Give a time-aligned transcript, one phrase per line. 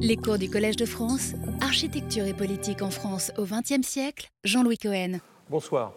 [0.00, 4.76] Les cours du Collège de France, Architecture et politique en France au XXe siècle, Jean-Louis
[4.76, 5.20] Cohen.
[5.48, 5.92] Bonsoir.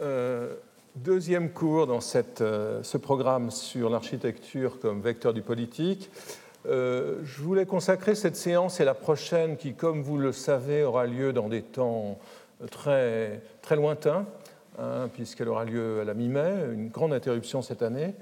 [0.00, 0.54] Euh,
[0.96, 1.98] deuxième cours dans
[2.40, 6.10] euh, ce programme sur l'architecture comme vecteur du politique.
[6.64, 11.04] Euh, je voulais consacrer cette séance et la prochaine qui, comme vous le savez, aura
[11.04, 12.18] lieu dans des temps
[12.70, 14.24] très, très lointains,
[14.78, 18.14] hein, puisqu'elle aura lieu à la mi-mai, une grande interruption cette année.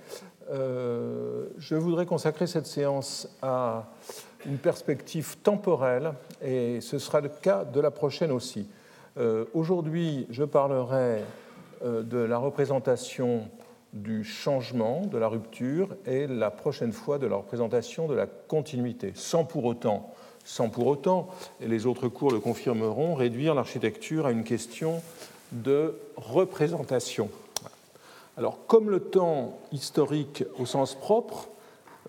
[0.51, 3.87] je voudrais consacrer cette séance à
[4.47, 6.13] une perspective temporelle,
[6.43, 8.69] et ce sera le cas de la prochaine aussi.
[9.19, 11.25] Euh, aujourd'hui, je parlerai
[11.85, 13.49] euh, de la représentation
[13.93, 19.13] du changement, de la rupture, et la prochaine fois de la représentation de la continuité,
[19.15, 21.29] sans pour autant, sans pour autant,
[21.61, 25.03] et les autres cours le confirmeront, réduire l'architecture à une question
[25.53, 27.29] de représentation.
[28.37, 31.49] Alors, comme le temps historique au sens propre,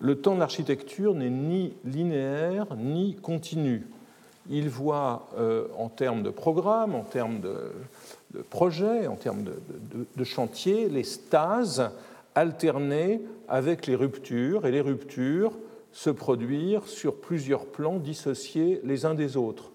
[0.02, 3.86] le temps de l'architecture n'est ni linéaire ni continu.
[4.50, 7.70] Il voit euh, en termes de programme, en termes de,
[8.34, 11.90] de projet, en termes de, chantier, les stases
[12.34, 15.52] alterner avec les ruptures et les ruptures
[15.92, 19.70] se produire sur plusieurs plans dissociés les uns des autres.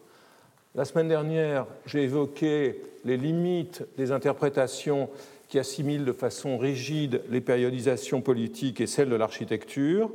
[0.75, 5.09] La semaine dernière, j'ai évoqué les limites des interprétations
[5.47, 10.11] qui assimile de façon rigide les périodisations politiques et celles de l'architecture,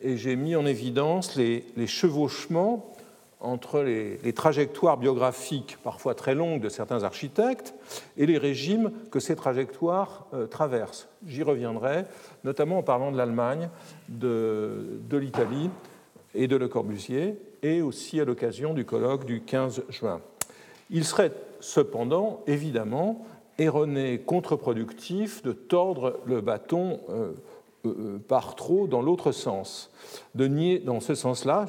[0.00, 2.94] et j'ai mis en évidence les, chevauchements
[3.40, 7.74] entre les, trajectoires biographiques parfois très longues de certains architectes
[8.16, 11.08] et les régimes que ces trajectoires euh, traversent.
[11.26, 12.04] J'y reviendrai,
[12.44, 13.68] notamment en parlant de l'Allemagne,
[14.08, 15.70] de, de l'Italie
[16.34, 20.20] et de Le Corbusier, et aussi à l'occasion du colloque du 15 juin.
[20.88, 23.26] Il serait cependant, évidemment,
[23.60, 27.32] erroné, contre-productif de tordre le bâton euh,
[27.86, 29.90] euh, par trop dans l'autre sens,
[30.34, 31.66] de nier, dans ce sens-là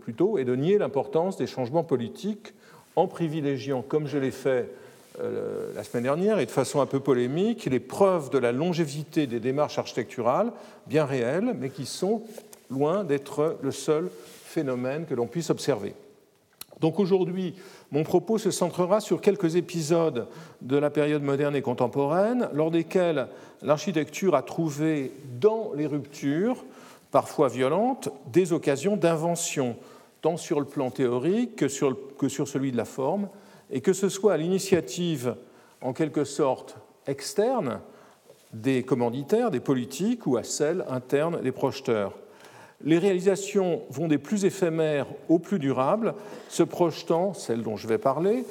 [0.00, 2.52] plutôt, et de nier l'importance des changements politiques
[2.96, 4.68] en privilégiant, comme je l'ai fait
[5.20, 9.26] euh, la semaine dernière et de façon un peu polémique, les preuves de la longévité
[9.26, 10.52] des démarches architecturales,
[10.86, 12.22] bien réelles, mais qui sont
[12.70, 14.10] loin d'être le seul
[14.44, 15.94] phénomène que l'on puisse observer.
[16.80, 17.54] Donc aujourd'hui,
[17.90, 20.28] mon propos se centrera sur quelques épisodes
[20.62, 23.28] de la période moderne et contemporaine, lors desquels
[23.62, 26.64] l'architecture a trouvé dans les ruptures,
[27.10, 29.76] parfois violentes, des occasions d'invention,
[30.20, 31.96] tant sur le plan théorique que sur,
[32.46, 33.28] celui de la forme,
[33.70, 35.34] et que ce soit à l'initiative,
[35.80, 37.80] en quelque sorte, externe
[38.52, 42.14] des commanditaires, des politiques, ou à celle interne des projeteurs.
[42.84, 46.14] Les réalisations vont des plus éphémères aux plus durables,
[46.48, 48.44] se projetant, celles dont je vais parler,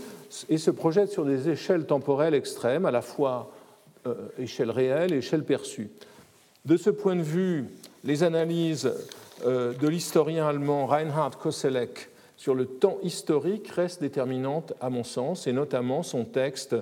[0.49, 3.51] et se projettent sur des échelles temporelles extrêmes, à la fois
[4.05, 5.89] euh, échelle réelle et échelle perçue.
[6.65, 7.65] De ce point de vue,
[8.03, 8.91] les analyses
[9.45, 15.47] euh, de l'historien allemand Reinhard Koselleck sur le temps historique restent déterminantes à mon sens,
[15.47, 16.75] et notamment son texte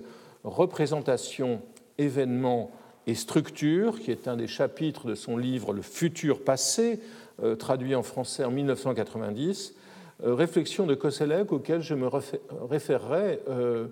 [0.43, 1.61] Représentation,
[1.97, 2.71] événements
[3.07, 6.99] et structure, qui est un des chapitres de son livre Le futur passé,
[7.57, 9.73] traduit en français en 1990,
[10.23, 13.87] euh, réflexion de Koselleck auquel je me référerai euh,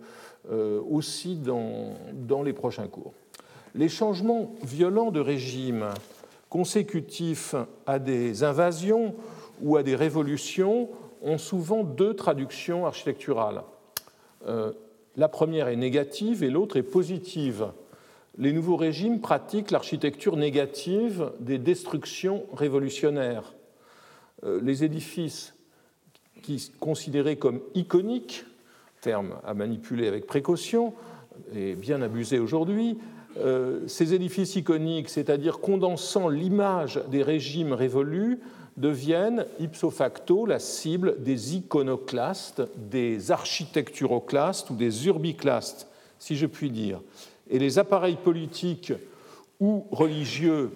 [0.89, 3.13] aussi dans, dans les prochains cours.
[3.75, 5.89] Les changements violents de régime
[6.49, 7.55] consécutifs
[7.85, 9.15] à des invasions
[9.61, 10.89] ou à des révolutions
[11.21, 13.63] ont souvent deux traductions architecturales.
[15.15, 17.67] la première est négative et l'autre est positive
[18.37, 23.53] les nouveaux régimes pratiquent l'architecture négative des destructions révolutionnaires.
[24.43, 25.53] Euh, les édifices
[26.41, 28.45] qui considérés comme iconiques,
[29.01, 30.93] terme à manipuler avec précaution
[31.55, 32.97] et bien abusé aujourd'hui,
[33.37, 38.39] euh, ces édifices iconiques, c'est-à-dire condensant l'image des régimes révolus,
[38.77, 46.71] deviennent ipso facto la cible des iconoclastes, des architecturoclastes ou des urbiclastes, si je puis
[46.71, 46.99] dire
[47.49, 48.93] et les appareils politiques
[49.59, 50.71] ou religieux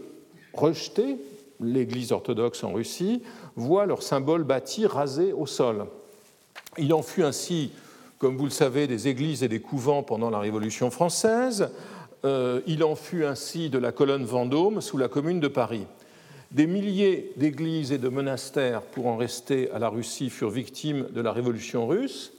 [0.53, 1.17] rejetés,
[1.59, 3.21] l'Église orthodoxe en Russie,
[3.55, 5.85] voient leurs symboles bâtis rasés au sol.
[6.77, 7.71] Il en fut ainsi,
[8.19, 11.69] comme vous le savez, des églises et des couvents pendant la Révolution française.
[12.25, 15.85] Euh, il en fut ainsi de la colonne Vendôme sous la Commune de Paris.
[16.51, 21.21] Des milliers d'églises et de monastères, pour en rester à la Russie, furent victimes de
[21.21, 22.31] la Révolution russe,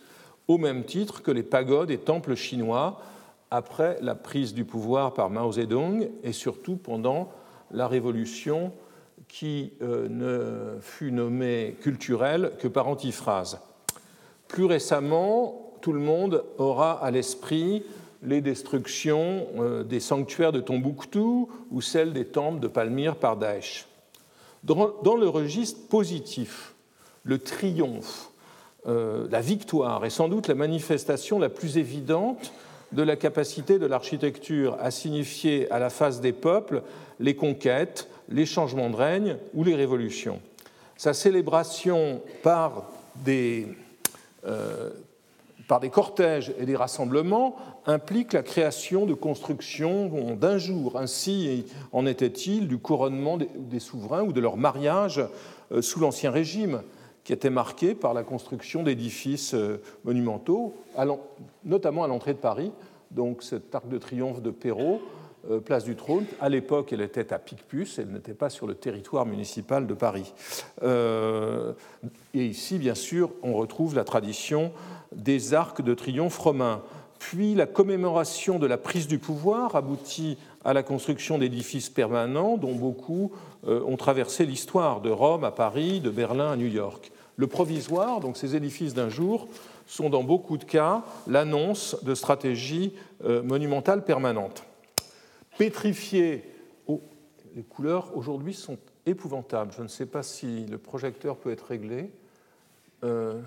[0.46, 3.00] au même titre que les pagodes et temples chinois
[3.50, 7.30] après la prise du pouvoir par Mao Zedong et surtout pendant
[7.70, 8.72] la révolution
[9.28, 13.60] qui euh, ne fut nommée culturelle que par antiphrase.
[14.48, 17.84] Plus récemment, tout le monde aura à l'esprit
[18.22, 23.86] les destructions euh, des sanctuaires de Tombouctou ou celles des temples de Palmyre par Daesh.
[24.64, 26.74] Dans le registre positif,
[27.22, 28.30] le triomphe,
[28.84, 32.52] la victoire est sans doute la manifestation la plus évidente
[32.92, 36.82] de la capacité de l'architecture à signifier à la face des peuples
[37.20, 40.40] les conquêtes, les changements de règne ou les révolutions.
[40.96, 43.68] Sa célébration par des,
[44.46, 44.90] euh,
[45.68, 47.56] par des cortèges et des rassemblements
[47.86, 50.98] implique la création de constructions d'un jour.
[50.98, 55.22] Ainsi en était-il du couronnement des souverains ou de leur mariage
[55.72, 56.82] euh, sous l'Ancien Régime,
[57.24, 60.74] qui était marqué par la construction d'édifices euh, monumentaux,
[61.64, 62.72] notamment à l'entrée de Paris,
[63.10, 65.00] donc cet arc de triomphe de Perrault,
[65.50, 66.24] euh, place du Trône.
[66.40, 70.34] À l'époque, elle était à Picpus, elle n'était pas sur le territoire municipal de Paris.
[70.82, 71.72] Euh,
[72.34, 74.72] et ici, bien sûr, on retrouve la tradition
[75.14, 76.82] des arcs de triomphe romains.
[77.18, 82.74] Puis la commémoration de la prise du pouvoir aboutit à la construction d'édifices permanents dont
[82.74, 83.32] beaucoup
[83.66, 87.10] euh, ont traversé l'histoire, de Rome à Paris, de Berlin à New York.
[87.36, 89.48] Le provisoire, donc ces édifices d'un jour,
[89.86, 92.92] sont dans beaucoup de cas l'annonce de stratégies
[93.24, 94.64] monumentales permanentes
[95.58, 96.44] pétrifié.
[96.86, 97.02] Oh,
[97.54, 99.72] les couleurs aujourd'hui sont épouvantables.
[99.76, 102.10] Je ne sais pas si le projecteur peut être réglé,
[103.04, 103.40] euh,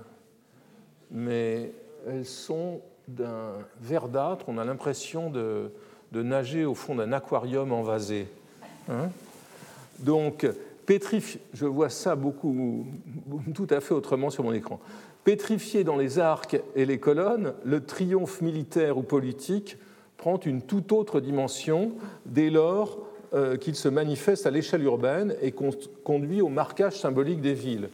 [1.09, 1.71] mais
[2.07, 4.45] elles sont d'un verdâtre.
[4.49, 5.71] On a l'impression de,
[6.11, 8.27] nager au fond d'un aquarium envasé.
[8.89, 9.09] Hein
[9.99, 10.47] Donc,
[10.85, 12.85] pétrifié, je vois ça beaucoup,
[13.53, 14.79] tout à fait autrement sur mon écran.
[15.23, 19.77] Pétrifié dans les arcs et les colonnes, le triomphe militaire ou politique
[20.17, 21.93] prend une toute autre dimension
[22.25, 22.99] dès lors
[23.33, 25.53] euh, qu'il se manifeste à l'échelle urbaine et
[26.03, 27.89] conduit au marquage symbolique des villes.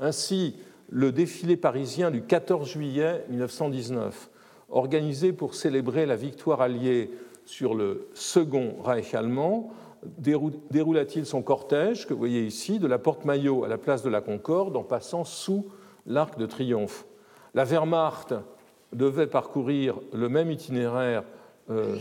[0.00, 0.56] Ainsi,
[0.90, 4.30] le défilé parisien du 14 juillet 1919,
[4.70, 7.10] organisé pour célébrer la victoire alliée
[7.50, 9.72] sur le second Reich allemand,
[10.18, 14.08] déroula-t-il son cortège, que vous voyez ici, de la porte Maillot à la place de
[14.08, 15.66] la Concorde en passant sous
[16.06, 17.04] l'Arc de Triomphe?
[17.54, 18.34] La Wehrmacht
[18.92, 21.24] devait parcourir le même itinéraire
[21.70, 21.96] euh,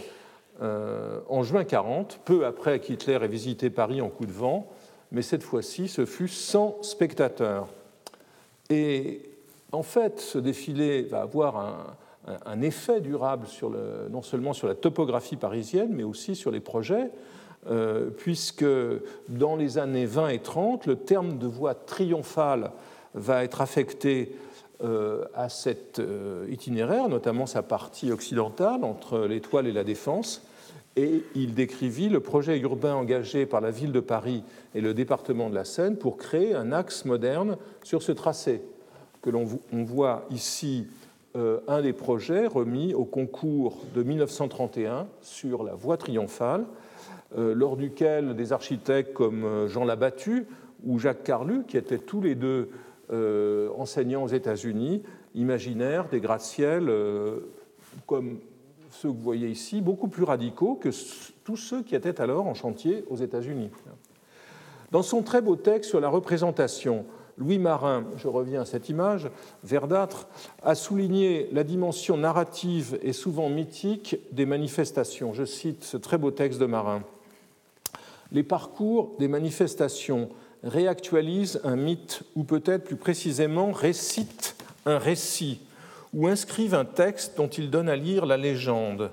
[0.61, 4.67] euh, en juin 40, peu après qu'Hitler ait visité Paris en coup de vent,
[5.11, 7.69] mais cette fois-ci, ce fut sans spectateurs.
[8.69, 9.23] Et
[9.71, 11.95] en fait, ce défilé va avoir un,
[12.61, 13.71] effet durable sur
[14.09, 17.11] non seulement sur la topographie parisienne, mais aussi sur les projets,
[17.67, 18.65] euh, puisque
[19.27, 22.71] dans les années 20 et 30, le terme de voie triomphale
[23.13, 24.33] va être affecté
[24.81, 30.41] euh, à cet euh, itinéraire, notamment sa partie occidentale entre l'Étoile et la Défense,
[30.95, 34.43] et il décrivit le projet urbain engagé par la ville de Paris
[34.73, 38.61] et le département de la Seine pour créer un axe moderne sur ce tracé,
[39.21, 40.87] que l'on voit ici
[41.35, 46.65] un des projets remis au concours de 1931 sur la voie triomphale,
[47.37, 50.47] lors duquel des architectes comme Jean Labattu
[50.83, 52.69] ou Jacques Carlu, qui étaient tous les deux
[53.11, 55.01] euh, enseignants aux États-Unis,
[55.33, 57.39] imaginaires, des gratte-ciel, euh,
[58.05, 58.37] comme
[58.91, 60.89] ceux que vous voyez ici, beaucoup plus radicaux que
[61.43, 63.71] tous ceux qui étaient alors en chantier aux États-Unis.
[64.91, 67.05] Dans son très beau texte sur la représentation,
[67.39, 69.29] Louis Marin, je reviens à cette image,
[69.63, 70.27] verdâtre,
[70.61, 75.33] a souligné la dimension narrative et souvent mythique des manifestations.
[75.33, 77.01] Je cite ce très beau texte de Marin.
[78.33, 80.27] Les parcours des manifestations
[80.65, 85.61] réactualise un mythe, ou peut-être plus précisément récite un récit,
[86.13, 89.11] ou inscrivent un texte dont il donne à lire la légende.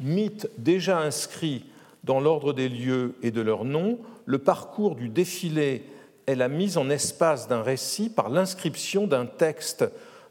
[0.00, 1.64] Mythe déjà inscrit
[2.04, 5.84] dans l'ordre des lieux et de leurs noms, le parcours du défilé
[6.26, 9.84] est la mise en espace d'un récit par l'inscription d'un texte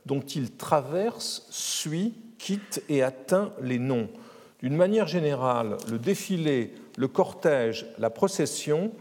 [0.05, 4.09] dont il traverse, suit, quitte et atteint les noms.
[4.61, 8.91] D'une manière générale, le défilé, le cortège, la procession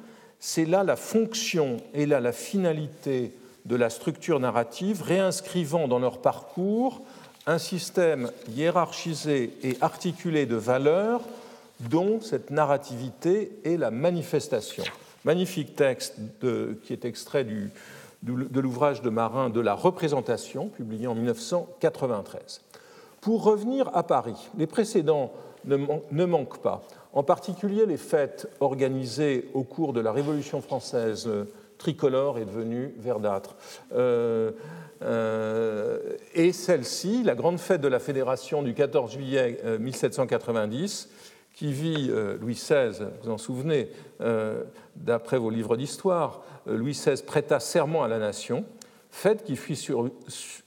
[0.44, 3.32] c'est là la fonction et là la finalité
[3.64, 7.00] de la structure narrative, réinscrivant dans leur parcours
[7.46, 11.20] un système hiérarchisé et articulé de valeurs
[11.78, 14.82] dont cette narrativité est la manifestation.
[15.25, 16.17] Magnifique texte
[16.83, 22.61] qui est extrait de l'ouvrage de Marin de la représentation, publié en 1993.
[23.21, 25.33] Pour revenir à Paris, les précédents
[25.64, 31.29] ne manquent pas en particulier les fêtes organisées au cours de la Révolution française
[31.79, 33.57] tricolore est devenue verdâtre.
[33.95, 34.52] Euh,
[35.02, 35.99] euh,
[36.35, 42.11] et celle-ci, la grande fête de la Fédération du 14 juillet 1790, euh, qui vit
[42.40, 43.90] Louis XVI, vous en souvenez,
[44.97, 48.64] d'après vos livres d'histoire, Louis XVI prêta serment à la nation,
[49.11, 49.76] fête qui fut,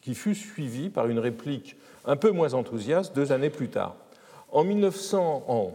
[0.01, 1.75] qui fut suivie par une réplique
[2.05, 3.95] un peu moins enthousiaste deux années plus tard.
[4.51, 5.73] En 1900, en,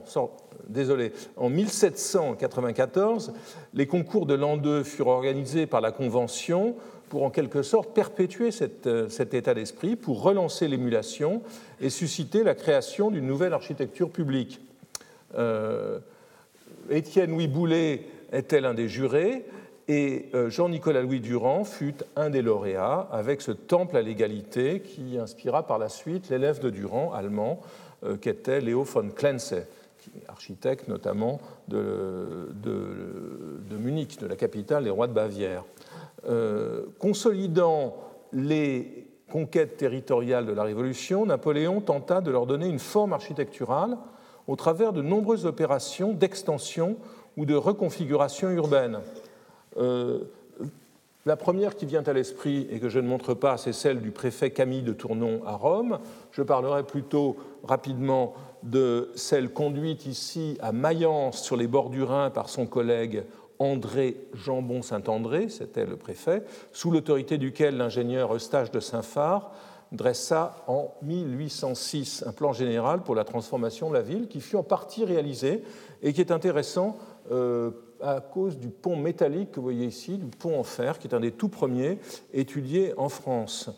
[0.68, 3.32] désolé, en 1794,
[3.74, 6.76] les concours de l'an 2 furent organisés par la Convention
[7.08, 11.42] pour en quelque sorte perpétuer cet état d'esprit, pour relancer l'émulation
[11.80, 14.60] et susciter la création d'une nouvelle architecture publique.
[16.90, 19.44] Étienne Louis Boulet était l'un des jurés
[19.90, 25.18] et euh, Jean-Nicolas Louis Durand fut un des lauréats avec ce temple à l'égalité qui
[25.18, 27.60] inspira par la suite l'élève de Durand, allemand,
[28.04, 29.56] euh, qui était Léo von Klenze,
[30.28, 32.52] architecte notamment de,
[33.72, 35.64] Munich, de la capitale des rois de Bavière.
[36.28, 37.96] Euh, consolidant
[38.32, 43.96] les conquêtes territoriales de la Révolution, Napoléon tenta de leur donner une forme architecturale
[44.46, 46.96] au travers de nombreuses opérations d'extension
[47.36, 49.00] ou de reconfiguration urbaine.
[49.76, 50.20] Euh,
[51.26, 54.10] la première qui vient à l'esprit et que je ne montre pas, c'est celle du
[54.10, 55.98] préfet Camille de Tournon à Rome.
[56.32, 58.32] Je parlerai plutôt rapidement
[58.62, 63.24] de celle conduite ici à Mayence sur les bords du Rhin par son collègue
[63.58, 66.42] André Jambon Saint-André, c'était le préfet,
[66.72, 69.52] sous l'autorité duquel l'ingénieur Eustache de Saint-Phar
[69.92, 74.62] dressa en 1806 un plan général pour la transformation de la ville qui fut en
[74.62, 75.62] partie réalisé
[76.02, 76.96] et qui est intéressant
[77.32, 77.70] euh,
[78.00, 81.14] à cause du pont métallique que vous voyez ici, du pont en fer, qui est
[81.14, 81.98] un des tout premiers
[82.32, 83.70] étudiés en France.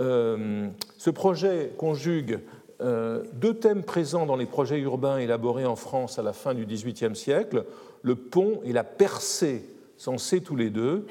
[0.00, 2.40] Euh, ce projet conjugue
[2.80, 6.64] euh, deux thèmes présents dans les projets urbains élaborés en France à la fin du
[6.64, 7.64] XVIIIe siècle,
[8.02, 9.64] le pont et la percée,
[9.96, 11.04] censés tous les deux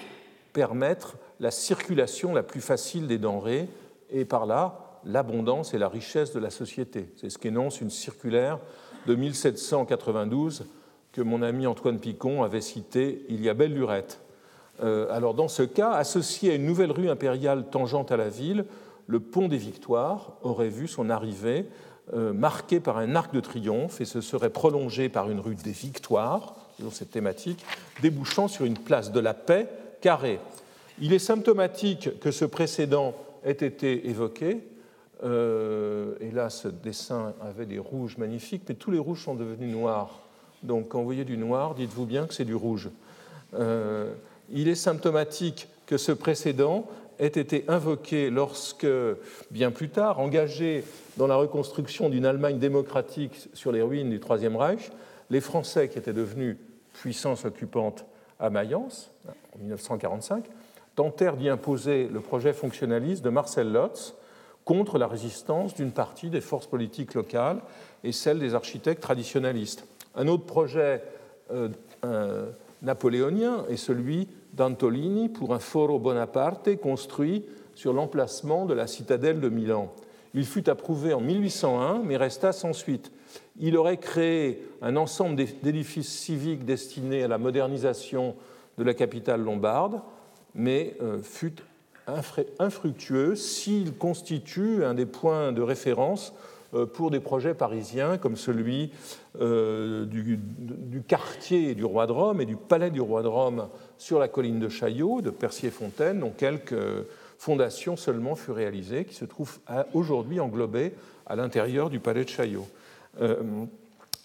[0.54, 3.68] permettre la circulation la plus facile des denrées
[4.12, 7.10] et par là l'abondance et la richesse de la société.
[7.16, 8.60] C'est ce qu'énonce une circulaire
[9.06, 10.66] de 1792
[11.12, 14.20] que mon ami Antoine Picon avait cité il y a belle lurette.
[14.84, 18.66] Euh, alors dans ce cas, associé à une nouvelle rue impériale tangente à la ville,
[19.08, 21.66] le pont des Victoires aurait vu son arrivée
[22.14, 25.72] euh, marquée par un arc de triomphe et se serait prolongé par une rue des
[25.72, 27.66] Victoires, dans cette thématique,
[28.02, 29.68] débouchant sur une place de la paix
[30.02, 30.40] carrée.
[31.00, 33.14] Il est symptomatique que ce précédent
[33.48, 34.60] ait été évoqué.
[35.24, 39.72] Euh, et là, ce dessin avait des rouges magnifiques, mais tous les rouges sont devenus
[39.72, 40.28] noirs
[40.64, 42.90] donc quand vous voyez du noir, dites-vous bien que c'est du rouge.
[43.54, 44.14] Euh,
[44.50, 46.88] il est symptomatique que ce précédent
[47.20, 48.88] ait été invoqué lorsque,
[49.52, 50.84] bien plus tard, engagé
[51.18, 54.92] dans la reconstruction d'une Allemagne démocratique sur les ruines du Troisième Reich,
[55.30, 56.58] les Français qui étaient devenus
[56.94, 58.06] puissance occupante
[58.40, 60.46] à Mayence en 1945
[60.98, 64.16] tentèrent d'y imposer le projet fonctionnaliste de Marcel Lotz
[64.66, 67.62] contre la résistance d'une partie des forces politiques locales
[68.04, 69.88] et celle des architectes traditionnalistes.
[70.16, 71.04] Un autre projet
[71.52, 72.50] euh,
[72.82, 79.50] napoléonien est celui d'Antolini pour un foro Bonaparte construit sur l'emplacement de la citadelle de
[79.50, 79.94] Milan.
[80.34, 83.12] Il fut approuvé en 1801, mais resta sans suite.
[83.60, 88.36] Il aurait créé un ensemble d'édifices civiques destinés à la modernisation
[88.80, 90.02] de la capitale lombarde,
[90.56, 91.56] mais euh, fut
[92.60, 96.34] infructueux s'il constitue un des points de référence
[96.74, 98.92] euh, pour des projets parisiens comme celui
[99.42, 100.40] euh, du,
[101.08, 104.60] quartier du roi de Rome et du palais du roi de Rome sur la colline
[104.60, 106.76] de Chaillot, de Percier-Fontaine, dont quelques
[107.38, 109.60] fondations seulement furent réalisées, qui se trouvent
[109.94, 110.94] aujourd'hui englobées
[111.26, 112.68] à l'intérieur du palais de Chaillot.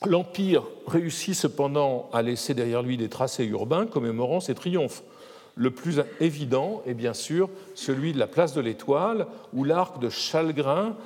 [0.06, 5.02] L'Empire réussit cependant à laisser derrière lui des tracés urbains commémorant ses triomphes.
[5.54, 10.08] Le plus évident est bien sûr celui de la place de l'Étoile, où l'arc de
[10.08, 10.96] Chalgrin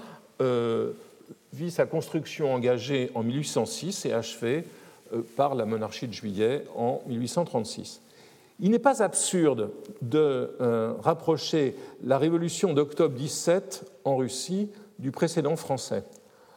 [1.53, 4.65] vit sa construction engagée en 1806 et achevée
[5.13, 8.01] euh, par la monarchie de Juillet en 1836.
[8.61, 9.71] Il n'est pas absurde
[10.03, 16.05] de euh, rapprocher la révolution d'octobre 17 en Russie du précédent français.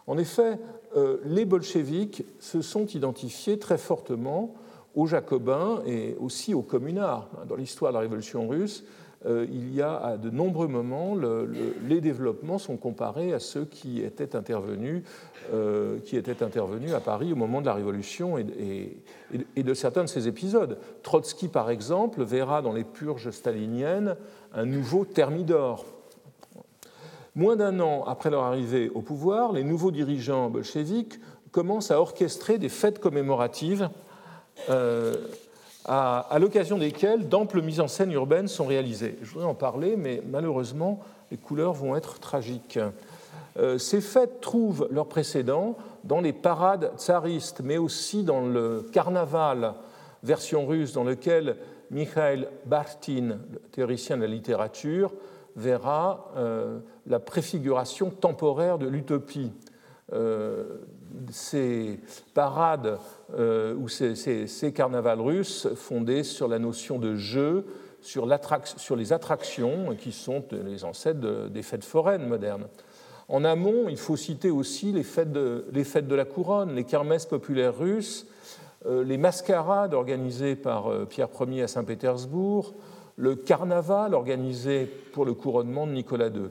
[0.08, 0.58] En effet,
[0.96, 4.56] euh, les bolcheviks se sont identifiés très fortement
[4.96, 7.30] aux jacobins et aussi aux communards.
[7.48, 8.84] Dans l'histoire de la révolution russe,
[9.26, 11.16] euh, il y a de nombreux moments,
[11.86, 15.04] les développements sont comparés à ceux qui étaient, intervenus,
[15.54, 18.98] euh, qui étaient intervenus à Paris au moment de la Révolution et,
[19.58, 20.78] de certains de ces épisodes.
[21.04, 24.16] Trotsky, par exemple, verra dans les purges staliniennes
[24.54, 25.86] un nouveau thermidor.
[27.36, 31.20] Moins d'un an après leur arrivée au pouvoir, les nouveaux dirigeants bolcheviques
[31.52, 33.90] commencent à orchestrer des fêtes commémoratives
[34.70, 35.16] euh,
[35.86, 39.18] à, l'occasion desquelles d'amples mises en scène urbaines sont réalisées.
[39.22, 41.00] Je voudrais en parler, mais malheureusement,
[41.32, 42.80] les couleurs vont être tragiques.
[43.58, 49.74] Euh, ces fêtes trouvent leur précédent dans les parades tsaristes, mais aussi dans le carnaval
[50.24, 51.56] version russe, dans lequel
[51.90, 53.40] Mikhail Bartin,
[53.72, 55.12] théoricien de la littérature,
[55.56, 59.52] verra euh, la préfiguration temporaire de l'utopie.
[61.32, 62.00] Ces
[62.34, 62.98] parades
[63.38, 67.66] euh, ou ces, carnavals russes fondés sur la notion de jeu
[68.02, 72.68] sur, les attractions qui sont les ancêtres des fêtes foraines modernes.
[73.28, 76.84] En amont, il faut citer aussi les fêtes de, les fêtes de la couronne, les
[76.84, 78.26] kermesses populaires russes,
[78.86, 82.74] euh, les mascarades organisées par euh, Pierre Ier à Saint-Pétersbourg,
[83.18, 86.50] le carnaval organisé pour le couronnement de Nicolas II.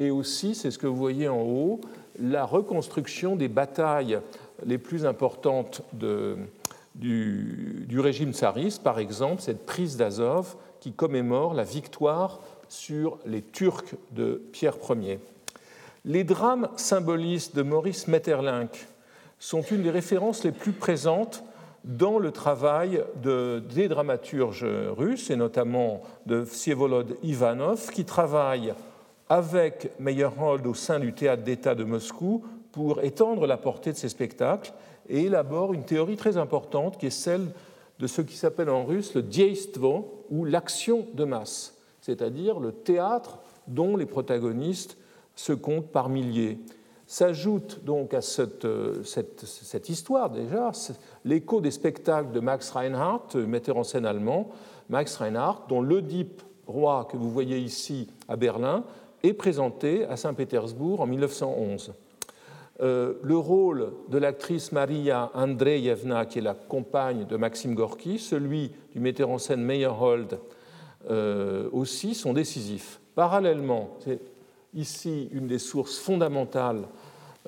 [0.00, 1.80] Et aussi, c'est ce que vous voyez en haut,
[2.18, 4.18] la reconstruction des batailles
[4.64, 12.40] les plus importantes du, régime tsariste, par exemple cette prise d'Azov qui commémore la victoire
[12.68, 15.18] sur les Turcs de Pierre Ier.
[16.04, 18.86] Les drames symbolistes de Maurice Metterlinck
[19.38, 21.42] sont une des références les plus présentes
[21.84, 28.74] dans le travail de, des dramaturges russes, et notamment de Vsevolod Ivanov, qui travaille
[29.28, 34.08] avec Meyerhold au sein du théâtre d'État de Moscou pour étendre la portée de ses
[34.08, 34.72] spectacles
[35.08, 37.48] et élabore une théorie très importante qui est celle
[37.98, 43.38] de ce qui s'appelle en russe le diestvo ou l'action de masse, c'est-à-dire le théâtre
[43.66, 44.96] dont les protagonistes
[45.34, 46.58] se comptent par milliers.
[47.06, 48.66] S'ajoute donc à cette,
[49.04, 50.72] cette, histoire déjà
[51.24, 54.50] l'écho des spectacles de Max Reinhardt, metteur en scène allemand,
[54.88, 58.84] Max Reinhardt, dont l'Oedipe roi que vous voyez ici à Berlin
[59.22, 61.92] est présenté à Saint-Pétersbourg en 1911.
[62.82, 68.70] Euh, le rôle de l'actrice Maria Andreyevna, qui est la compagne de Maxime Gorky, celui
[68.92, 70.38] du metteur en scène Meyerhold
[71.10, 73.00] euh, aussi, sont décisifs.
[73.14, 74.20] Parallèlement, c'est
[74.74, 76.82] ici une des sources fondamentales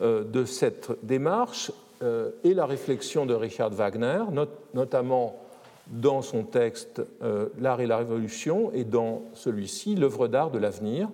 [0.00, 1.72] euh, de cette démarche,
[2.44, 4.22] et la réflexion de Richard Wagner,
[4.72, 5.34] notamment
[5.88, 7.02] dans son texte
[7.58, 11.08] L'art et la révolution, et dans celui-ci, L'œuvre d'art de l'avenir,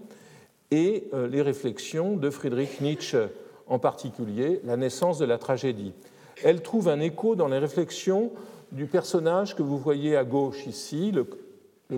[0.75, 3.29] et les réflexions de Friedrich Nietzsche
[3.67, 5.93] en particulier la naissance de la tragédie.
[6.43, 8.33] Elle trouve un écho dans les réflexions
[8.73, 11.27] du personnage que vous voyez à gauche ici, le,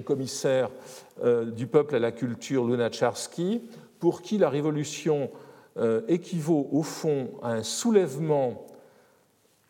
[0.00, 0.68] commissaire
[1.25, 3.62] euh, du peuple à la culture Lunacharsky,
[3.99, 5.30] pour qui la révolution
[5.78, 8.66] euh, équivaut au fond à un soulèvement,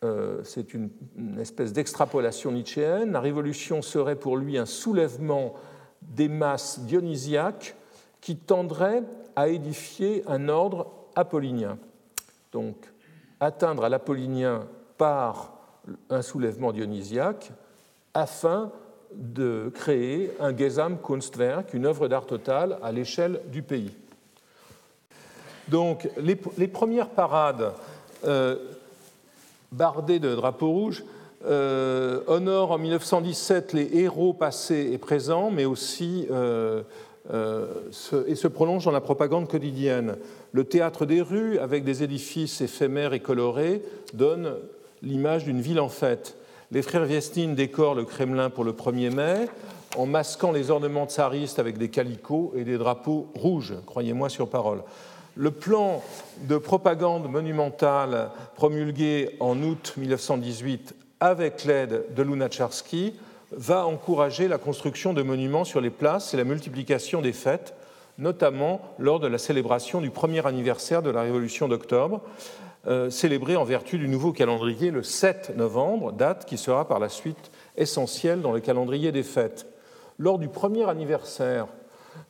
[0.03, 5.53] euh, c'est une, une, espèce d'extrapolation nietzschéenne, la révolution serait pour lui un soulèvement
[6.01, 7.75] des masses dionysiaques
[8.21, 9.03] qui tendrait
[9.35, 11.77] à édifier un ordre apollinien.
[12.51, 12.75] Donc,
[13.39, 15.53] atteindre à l'apollinien par
[16.09, 17.51] un soulèvement dionysiaque
[18.13, 18.71] afin
[19.13, 23.95] de créer un Gesamtkunstwerk, une œuvre d'art totale à l'échelle du pays.
[25.67, 27.73] Donc, les, premières parades
[28.25, 28.55] euh,
[29.71, 31.03] bardées de drapeaux rouges
[31.45, 36.83] euh, honorent en 1917 les héros passés et présents, mais aussi euh,
[37.33, 40.15] et se prolonge dans la propagande quotidienne.
[40.51, 43.81] Le théâtre des rues, avec des édifices éphémères et colorés,
[44.13, 44.53] donne
[45.01, 46.37] l'image d'une ville en fête.
[46.71, 49.47] Les frères Viestine décorent le Kremlin pour le 1er mai
[49.97, 54.83] en masquant les ornements tsaristes avec des calicots et des drapeaux rouges, croyez-moi sur parole.
[55.35, 56.01] Le plan
[56.47, 63.13] de propagande monumentale promulgué en août 1918 avec l'aide de Lunacharsky
[63.51, 67.73] va encourager la construction de monuments sur les places et la multiplication des fêtes,
[68.17, 72.21] notamment lors de la célébration du premier anniversaire de la Révolution d'octobre,
[72.87, 77.09] euh, célébrée en vertu du nouveau calendrier le 7 novembre, date qui sera par la
[77.09, 79.67] suite essentielle dans le calendrier des fêtes.
[80.17, 81.67] Lors du premier anniversaire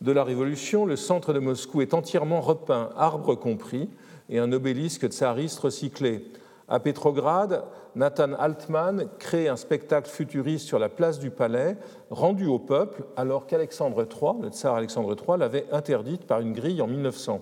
[0.01, 3.89] de la Révolution, le centre de Moscou est entièrement repeint, arbre compris,
[4.30, 6.25] et un obélisque tsariste recyclé.
[6.69, 7.63] À Pétrograd,
[7.95, 11.77] Nathan Altman crée un spectacle futuriste sur la place du palais,
[12.10, 16.82] rendu au peuple, alors qu'Alexandre III, le tsar Alexandre III, l'avait interdite par une grille
[16.82, 17.41] en 1900.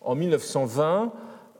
[0.00, 1.12] En 1920,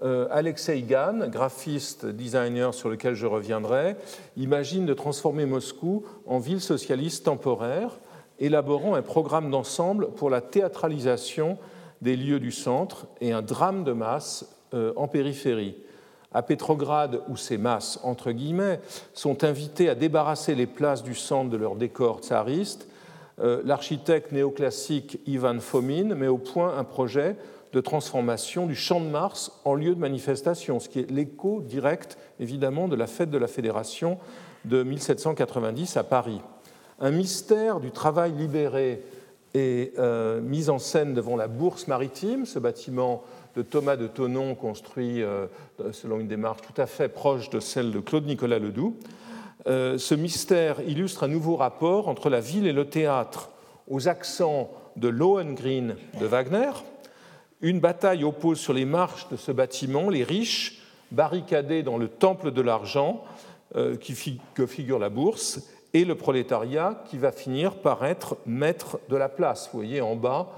[0.03, 3.95] euh, Alexei Gann, graphiste, designer sur lequel je reviendrai,
[4.37, 8.01] imagine de transformer Moscou en ville socialiste temporaire,
[8.41, 11.57] élaborant un programme d'ensemble pour la théâtralisation
[12.03, 15.77] des lieux du centre et un drame de masse euh, en périphérie
[16.33, 18.81] à Pétrograd, où ces masses, entre guillemets,
[19.15, 22.89] sont invitées à débarrasser les places du centre de leur décor tsariste,
[23.41, 27.37] euh, l'architecte néoclassique Ivan Fomin met au point un projet
[27.73, 32.19] de transformation du Champ de Mars en lieu de manifestation, ce qui est l'écho direct,
[32.39, 34.19] évidemment, de la fête de la Fédération
[34.65, 36.41] de 1790 à Paris.
[36.99, 39.03] Un mystère du travail libéré
[39.55, 43.23] est euh, mis en scène devant la Bourse maritime, ce bâtiment
[43.63, 45.47] Thomas de Tonon, construit euh,
[45.93, 48.97] selon une démarche tout à fait proche de celle de Claude-Nicolas Ledoux.
[49.67, 53.51] Euh, ce mystère illustre un nouveau rapport entre la ville et le théâtre,
[53.89, 56.71] aux accents de Lohengrin de Wagner.
[57.61, 62.53] Une bataille oppose sur les marches de ce bâtiment les riches, barricadés dans le temple
[62.53, 63.25] de l'argent,
[63.77, 63.97] euh,
[64.55, 65.61] que figure la bourse,
[65.93, 69.69] et le prolétariat qui va finir par être maître de la place.
[69.73, 70.49] Vous voyez en bas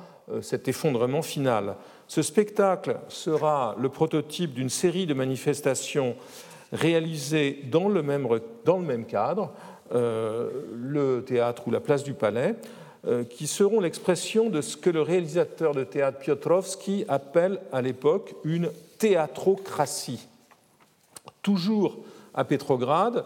[0.41, 1.75] cet effondrement final.
[2.13, 6.15] Ce spectacle sera le prototype d'une série de manifestations
[6.71, 9.51] réalisées dans le même, cadre,
[9.95, 12.55] euh, le théâtre ou la place du Palais,
[13.07, 18.35] euh, qui seront l'expression de ce que le réalisateur de théâtre Piotrowski appelle à l'époque
[18.45, 20.29] une théatrocratie.
[21.41, 21.97] Toujours
[22.35, 23.25] à Pétrograd,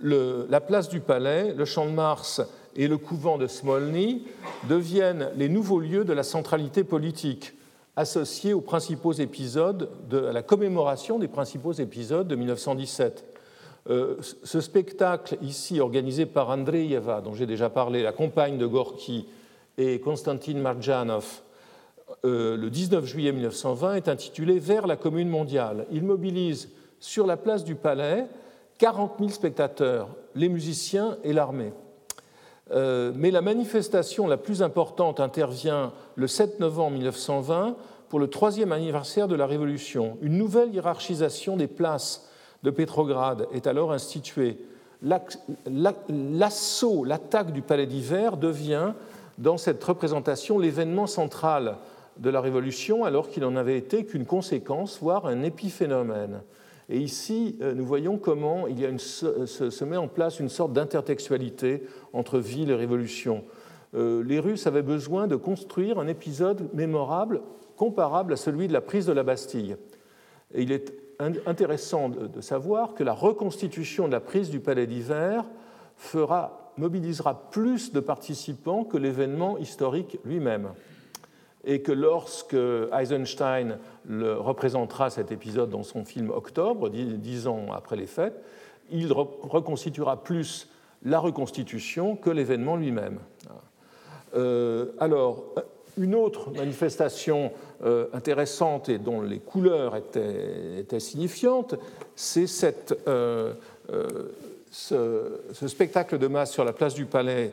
[0.00, 2.42] la place du Palais, le champ de Mars
[2.74, 4.26] et le couvent de Smolny
[4.68, 7.54] deviennent les nouveaux lieux de la centralité politique,
[7.96, 13.24] associés aux principaux épisodes de, à la commémoration des principaux épisodes de 1917.
[13.90, 19.26] Euh, ce spectacle ici organisé par Andreeva, dont j'ai déjà parlé, la compagne de Gorky
[19.76, 21.42] et Konstantin Marjanov,
[22.24, 25.86] euh, le 19 juillet 1920, est intitulé Vers la commune mondiale.
[25.90, 28.26] Il mobilise sur la place du Palais
[28.78, 31.72] 40 000 spectateurs, les musiciens et l'armée.
[32.70, 37.76] Euh, mais la manifestation la plus importante intervient le 7 novembre 1920
[38.08, 40.16] pour le troisième anniversaire de la Révolution.
[40.22, 42.28] Une nouvelle hiérarchisation des places
[42.62, 44.58] de Pétrograd est alors instituée.
[46.08, 48.92] L'assaut, l'attaque du palais d'hiver devient,
[49.36, 51.76] dans cette représentation, l'événement central
[52.16, 56.40] de la Révolution, alors qu'il n'en avait été qu'une conséquence, voire un épiphénomène.
[56.88, 61.82] Et ici, euh, nous voyons comment il une, se, met en place une sorte d'intertextualité
[62.12, 63.44] entre ville et révolution.
[63.94, 67.40] Euh, les Russes avaient besoin de construire un épisode mémorable
[67.76, 69.76] comparable à celui de la prise de la Bastille.
[70.52, 70.92] Et il est
[71.46, 75.44] intéressant de savoir que la reconstitution de la prise du Palais d'hiver
[76.76, 80.70] mobilisera plus de participants que l'événement historique lui-même
[81.66, 82.56] et que lorsque
[82.92, 88.40] Eisenstein représentera cet épisode dans son film Octobre, dix ans après les fêtes,
[88.90, 90.68] il reconstituera plus
[91.04, 93.18] la reconstitution que l'événement lui-même.
[94.34, 95.44] Euh, alors,
[95.96, 97.52] une autre manifestation
[97.84, 101.76] euh, intéressante et dont les couleurs étaient, signifiantes,
[102.16, 102.46] c'est
[103.06, 103.52] euh,
[104.70, 107.52] ce, ce, spectacle de masse sur la place du Palais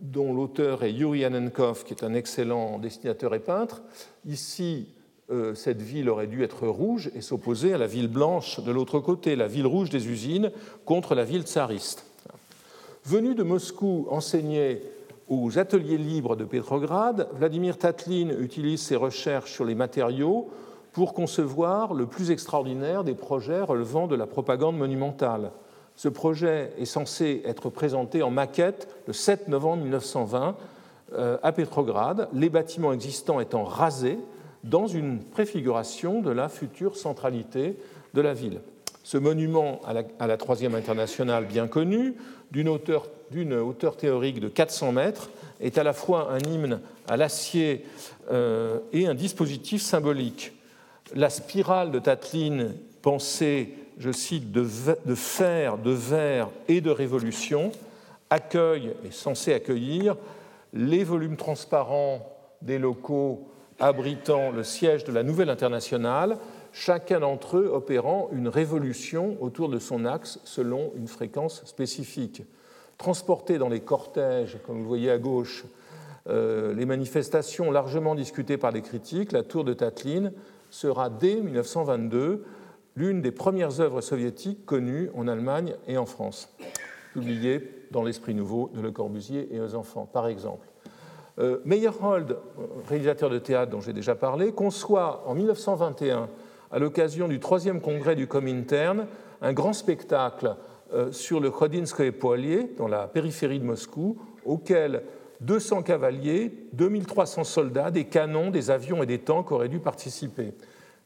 [0.00, 3.82] dont l'auteur est Yuri Anenkov, qui est un excellent dessinateur et peintre.
[4.26, 4.88] Ici,
[5.30, 9.00] euh, cette ville aurait dû être rouge et s'opposer à la ville blanche de l'autre
[9.00, 10.50] côté, la ville rouge des usines,
[10.84, 12.04] contre la ville tsariste.
[13.04, 14.82] Venu de Moscou enseigner
[15.28, 20.50] aux ateliers libres de Pétrograd, Vladimir Tatlin utilise ses recherches sur les matériaux
[20.92, 25.50] pour concevoir le plus extraordinaire des projets relevant de la propagande monumentale.
[25.96, 30.56] Ce projet est censé être présenté en maquette le 7 novembre 1920
[31.12, 34.18] euh, à Pétrograd, les bâtiments existants étant rasés
[34.64, 37.76] dans une préfiguration de la future centralité
[38.14, 38.60] de la ville.
[39.04, 42.14] Ce monument à la, Troisième Internationale bien connu,
[42.50, 45.30] d'une hauteur, théorique de 400 mètres,
[45.60, 47.84] est à la fois un hymne à l'acier
[48.32, 50.52] euh, et un dispositif symbolique.
[51.14, 52.70] La spirale de Tatlin,
[53.02, 54.64] pensée je cite, de,
[55.14, 57.72] fer, de verre et de révolution,
[58.30, 60.16] accueille, est censé accueillir,
[60.72, 62.26] les volumes transparents
[62.62, 66.38] des locaux abritant le siège de la Nouvelle Internationale,
[66.72, 72.42] chacun d'entre eux opérant une révolution autour de son axe selon une fréquence spécifique.
[72.98, 75.64] Transportés dans les cortèges, comme vous voyez à gauche,
[76.28, 80.30] euh, les manifestations largement discutées par les critiques, la tour de Tatlin
[80.70, 82.44] sera dès 1922
[82.96, 86.54] l'une des premières œuvres soviétiques connues en Allemagne et en France,
[87.12, 90.68] publiées dans l'Esprit nouveau de Le Corbusier et aux enfants, par exemple.
[91.38, 92.36] Euh, Meyerhold,
[92.88, 96.28] réalisateur de théâtre dont j'ai déjà parlé, conçoit en 1921,
[96.70, 99.06] à l'occasion du troisième congrès du Comintern,
[99.42, 100.54] un grand spectacle
[100.92, 105.02] euh, sur le Khodinskoye poilier, dans la périphérie de Moscou, auquel
[105.40, 110.54] 200 cavaliers, 2300 soldats, des canons, des avions et des tanks auraient dû participer.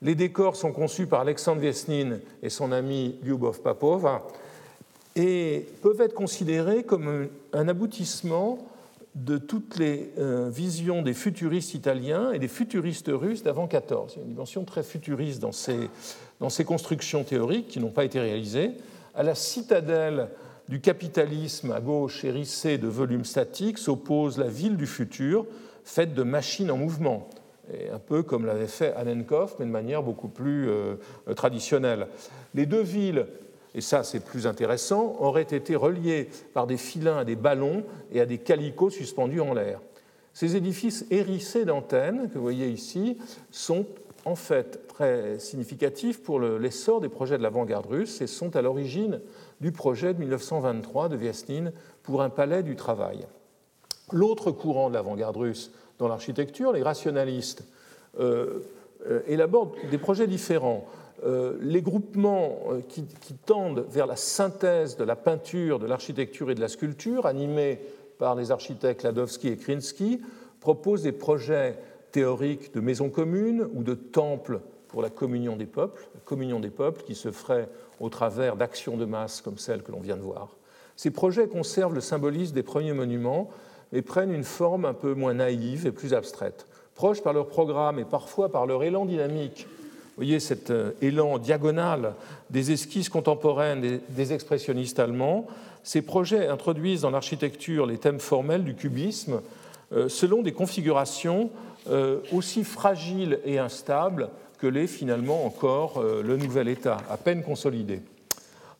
[0.00, 4.08] Les décors sont conçus par Alexandre Vesnine et son ami Lyubov Papov
[5.16, 8.58] et peuvent être considérés comme un aboutissement
[9.16, 14.12] de toutes les euh, visions des futuristes italiens et des futuristes russes d'avant 14.
[14.14, 15.90] Il y a une dimension très futuriste dans ces,
[16.38, 18.72] dans ces constructions théoriques qui n'ont pas été réalisées.
[19.16, 20.28] À la citadelle
[20.68, 25.46] du capitalisme à gauche hérissée de volumes statiques s'oppose la ville du futur,
[25.82, 27.28] faite de machines en mouvement
[27.92, 30.96] un peu comme l'avait fait Annenkov, mais de manière beaucoup plus euh,
[31.36, 32.08] traditionnelle.
[32.54, 33.26] Les deux villes,
[33.74, 38.20] et ça c'est plus intéressant, auraient été reliées par des filins à des ballons et
[38.20, 39.80] à des calicots suspendus en l'air.
[40.32, 43.18] Ces édifices hérissés d'antennes, que vous voyez ici,
[43.50, 43.86] sont
[44.24, 49.20] en fait très significatifs pour l'essor des projets de l'avant-garde russe et sont à l'origine
[49.60, 53.26] du projet de 1923 de Viesnine pour un palais du travail.
[54.12, 57.64] L'autre courant de l'avant-garde russe dans l'architecture, les rationalistes,
[58.18, 58.60] euh,
[59.08, 60.86] euh, élaborent des projets différents.
[61.24, 62.58] Euh, les groupements
[62.88, 63.04] qui,
[63.46, 67.80] tendent vers la synthèse de la peinture, de l'architecture et de la sculpture, animés
[68.18, 70.20] par les architectes Ladowski et Krinsky,
[70.60, 71.78] proposent des projets
[72.12, 77.02] théoriques de maisons communes ou de temples pour la communion des peuples, communion des peuples
[77.02, 77.68] qui se ferait
[78.00, 80.56] au travers d'actions de masse comme celles que l'on vient de voir.
[80.96, 83.50] Ces projets conservent le symbolisme des premiers monuments,
[83.92, 86.66] mais prennent une forme un peu moins naïve et plus abstraite.
[86.94, 89.66] Proches par leur programme et parfois par leur élan dynamique,
[90.18, 92.14] vous voyez cet euh, élan diagonal
[92.50, 95.46] des esquisses contemporaines des expressionnistes allemands,
[95.84, 99.40] ces projets introduisent dans l'architecture les thèmes formels du cubisme
[99.92, 101.50] euh, selon des configurations
[101.88, 108.02] euh, aussi fragiles et instables que l'est finalement encore le nouvel État, à peine consolidé.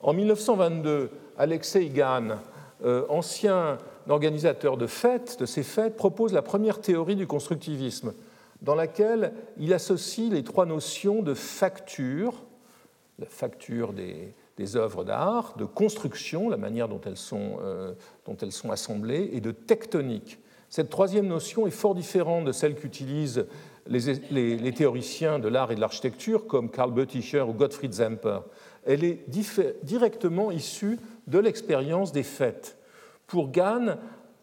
[0.01, 2.39] En 1922, Alexei Gann,
[3.09, 8.15] ancien l'organisateur de fêtes, de ces fêtes, propose la première théorie du constructivisme,
[8.63, 12.43] dans laquelle il associe les trois notions de facture,
[13.19, 14.35] la facture des,
[14.77, 17.93] œuvres d'art, de construction, la manière dont elles, sont, euh,
[18.25, 20.39] dont elles sont assemblées, et de tectonique.
[20.71, 23.47] Cette troisième notion est fort différente de celle qu'utilisent
[23.87, 28.41] les, théoriciens de l'art et de l'architecture comme Karl Bötticher ou Gottfried Zemper.
[28.87, 29.21] Elle est
[29.83, 32.78] directement issue de l'expérience des fêtes
[33.29, 33.99] pour Gann,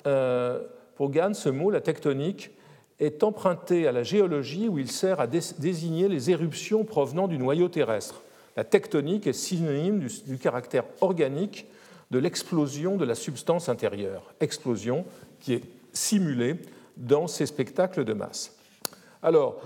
[0.08, 0.62] euh,
[0.95, 2.52] pour ce mot, la tectonique,
[3.00, 7.67] est emprunté à la géologie où il sert à désigner les éruptions provenant du noyau
[7.67, 8.21] terrestre.
[8.56, 11.67] La tectonique est synonyme du, caractère organique
[12.12, 15.04] de l'explosion de la substance intérieure, explosion
[15.41, 16.56] qui est simulée
[16.95, 18.56] dans ces spectacles de masse.
[19.21, 19.60] Alors,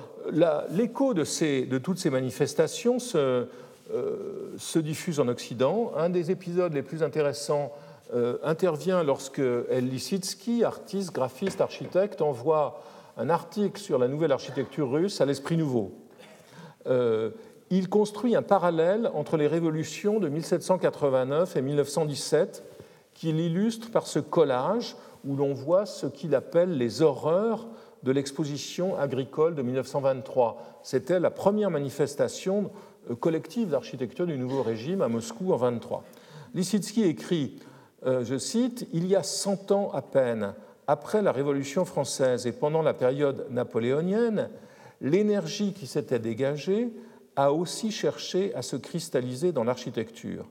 [0.71, 1.23] l'écho de,
[1.65, 3.45] de, toutes ces manifestations se,
[3.91, 5.91] euh, se, diffuse en Occident.
[5.95, 7.71] Un des épisodes les plus intéressants
[8.13, 9.91] euh, intervient lorsque El
[10.63, 12.81] artiste, graphiste, architecte, envoie
[13.17, 15.91] un article sur la nouvelle architecture russe à l'Esprit Nouveau.
[16.87, 17.31] Euh,
[17.69, 22.63] il construit un parallèle entre les révolutions de 1789 et 1917
[23.13, 27.67] qu'il illustre par ce collage où l'on voit ce qu'il appelle les horreurs
[28.01, 30.79] de l'exposition agricole de 1923.
[30.81, 32.71] C'était la première manifestation
[33.11, 36.03] euh, collective d'architecture du nouveau régime à Moscou en 1923.
[36.55, 37.59] Lissitsky écrit
[38.05, 40.53] je cite, Il y a cent ans à peine,
[40.87, 44.49] après la Révolution française et pendant la période napoléonienne,
[45.01, 46.89] l'énergie qui s'était dégagée
[47.35, 50.47] a aussi cherché à se cristalliser dans l'architecture.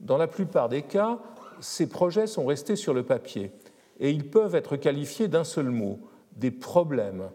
[0.00, 1.18] Dans la plupart des cas,
[1.60, 3.52] ces projets sont restés sur le papier
[4.00, 5.98] et ils peuvent être qualifiés d'un seul mot,
[6.36, 7.30] des problèmes.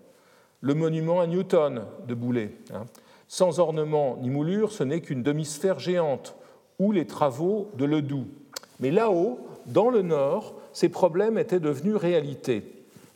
[0.61, 2.85] Le monument à Newton de Boulet, hein.
[3.27, 6.35] sans ornement ni moulure, ce n'est qu'une demi-sphère géante,
[6.79, 8.27] ou les travaux de Ledoux.
[8.79, 12.63] Mais là-haut, dans le nord, ces problèmes étaient devenus réalité.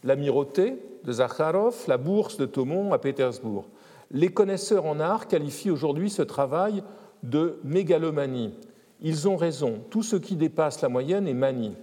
[0.04, 3.65] L'amirauté de Zakharov, la bourse de Thomon à Pétersbourg.
[4.12, 6.84] Les connaisseurs en art qualifient aujourd'hui ce travail
[7.24, 8.54] de mégalomanie.
[9.02, 11.76] Ils ont raison, tout ce qui dépasse la moyenne est manie.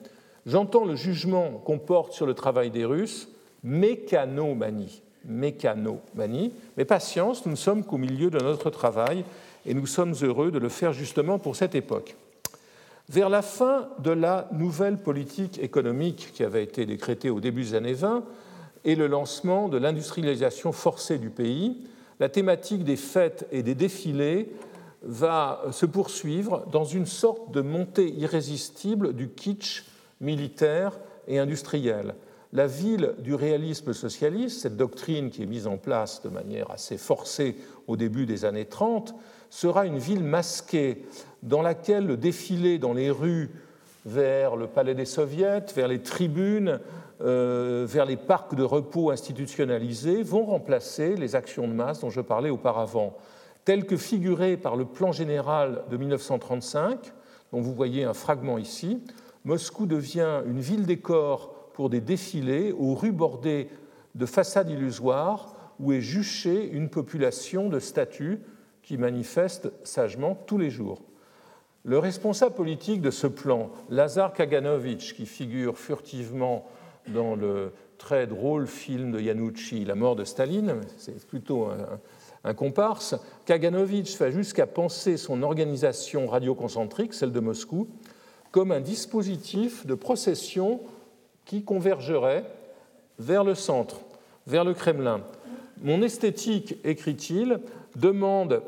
[0.47, 3.29] J'entends le jugement qu'on porte sur le travail des Russes,
[3.63, 5.03] mécanomanie.
[5.25, 6.53] Mécanomanie.
[6.77, 9.25] Mais patience, nous ne sommes qu'au milieu de notre travail
[9.67, 12.17] et nous sommes heureux de le faire justement pour cette époque.
[13.09, 17.75] Vers la fin de la nouvelle politique économique qui avait été décrétée au début des
[17.75, 18.23] années 20
[18.85, 21.87] et le lancement de l'industrialisation forcée du pays,
[22.21, 24.53] la thématique des fêtes et des défilés
[25.03, 29.87] va se poursuivre dans une sorte de montée irrésistible du kitsch
[30.21, 32.15] militaire et industriel.
[32.53, 36.99] La ville du réalisme socialiste, cette doctrine qui est mise en place de manière assez
[36.99, 39.15] forcée au début des années 30,
[39.49, 41.05] sera une ville masquée
[41.43, 43.51] dans laquelle le défilé dans les rues
[44.07, 46.81] vers le palais des soviets, vers les tribunes,
[47.21, 52.21] euh, vers les parcs de repos institutionnalisés vont remplacer les actions de masse dont je
[52.21, 53.17] parlais auparavant,
[53.65, 57.13] telles que figurées par le plan général de 1935,
[57.53, 59.03] dont vous voyez un fragment ici.
[59.45, 63.69] Moscou devient une ville décor pour des défilés aux rues bordées
[64.15, 68.41] de façades illusoires où est juchée une population de statues
[68.83, 71.03] qui manifestent sagement tous les jours.
[71.89, 76.67] Le responsable politique de ce plan, Lazar Kaganovich, qui figure furtivement
[77.07, 81.69] dans le très drôle film de Yanucci, La mort de Staline, c'est plutôt
[82.45, 87.89] un, comparse, Kaganovich va jusqu'à penser son organisation radioconcentrique, celle de Moscou,
[88.51, 90.81] comme un dispositif de procession
[91.47, 92.45] qui convergerait
[93.19, 94.01] vers le centre,
[94.47, 95.23] vers le Kremlin.
[95.81, 97.61] Mon esthétique, écrit-il,
[97.97, 98.61] demande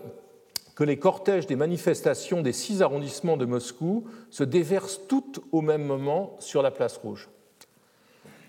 [0.80, 5.84] que les cortèges des manifestations des six arrondissements de Moscou se déversent toutes au même
[5.84, 7.28] moment sur la place rouge.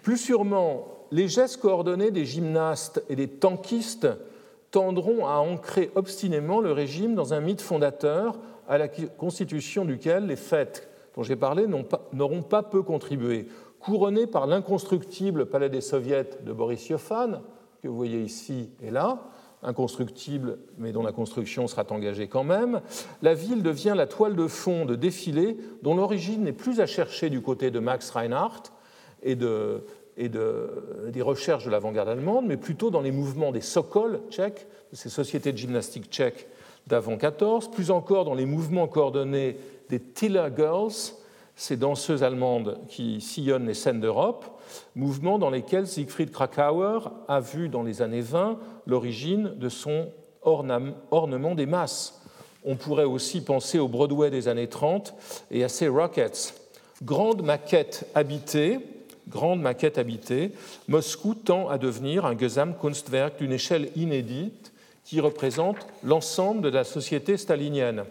[0.01, 4.07] Plus sûrement, les gestes coordonnés des gymnastes et des tankistes
[4.71, 8.39] tendront à ancrer obstinément le régime dans un mythe fondateur
[8.69, 11.65] à la constitution duquel les fêtes dont j'ai parlé
[12.13, 13.49] n'auront pas, peu contribué.
[13.81, 17.41] Couronnés par l'inconstructible palais des soviets de Boris Yofan,
[17.83, 19.19] que vous voyez ici et là,
[19.63, 22.81] inconstructible mais dont la construction sera engagée quand même,
[23.21, 27.29] la ville devient la toile de fond de défilés dont l'origine n'est plus à chercher
[27.29, 28.71] du côté de Max Reinhardt
[29.23, 29.83] et, de,
[30.17, 34.67] et de, des recherches de l'avant-garde allemande, mais plutôt dans les mouvements des Sokol tchèques,
[34.93, 36.47] ces sociétés de gymnastique tchèques
[36.87, 39.57] d'avant 14, plus encore dans les mouvements coordonnés
[39.89, 41.13] des Tiller Girls,
[41.55, 44.45] ces danseuses allemandes qui sillonnent les scènes d'Europe,
[44.95, 48.57] mouvements dans lesquels Siegfried Krakauer a vu dans les années 20
[48.87, 50.09] l'origine de son
[50.43, 52.21] ornement des masses.
[52.63, 55.13] On pourrait aussi penser au Broadway des années 30
[55.49, 56.53] et à ses Rockets.
[57.03, 58.79] Grande maquette habitée,
[59.27, 60.51] grande maquette habitée,
[60.87, 64.71] Moscou tend à devenir un Gesamtkunstwerk d'une échelle inédite
[65.03, 68.03] qui représente l'ensemble de la société stalinienne.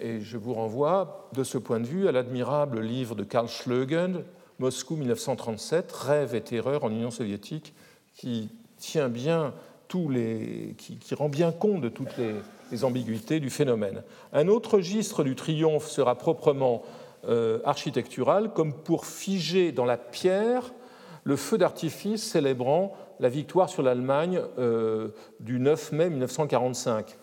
[0.00, 4.22] Et je vous renvoie de ce point de vue à l'admirable livre de Karl Schlögen,
[4.58, 7.74] Moscou 1937, Rêve et terreur en Union soviétique,
[8.14, 8.48] qui
[8.94, 9.08] rend
[11.28, 14.02] bien compte de toutes les, ambiguïtés du phénomène.
[14.32, 16.82] Un autre registre du triomphe sera proprement
[17.28, 20.72] euh, architectural, comme pour figer dans la pierre
[21.24, 25.08] le feu d'artifice célébrant la victoire sur l'Allemagne euh,
[25.40, 27.16] du 9 mai 1945.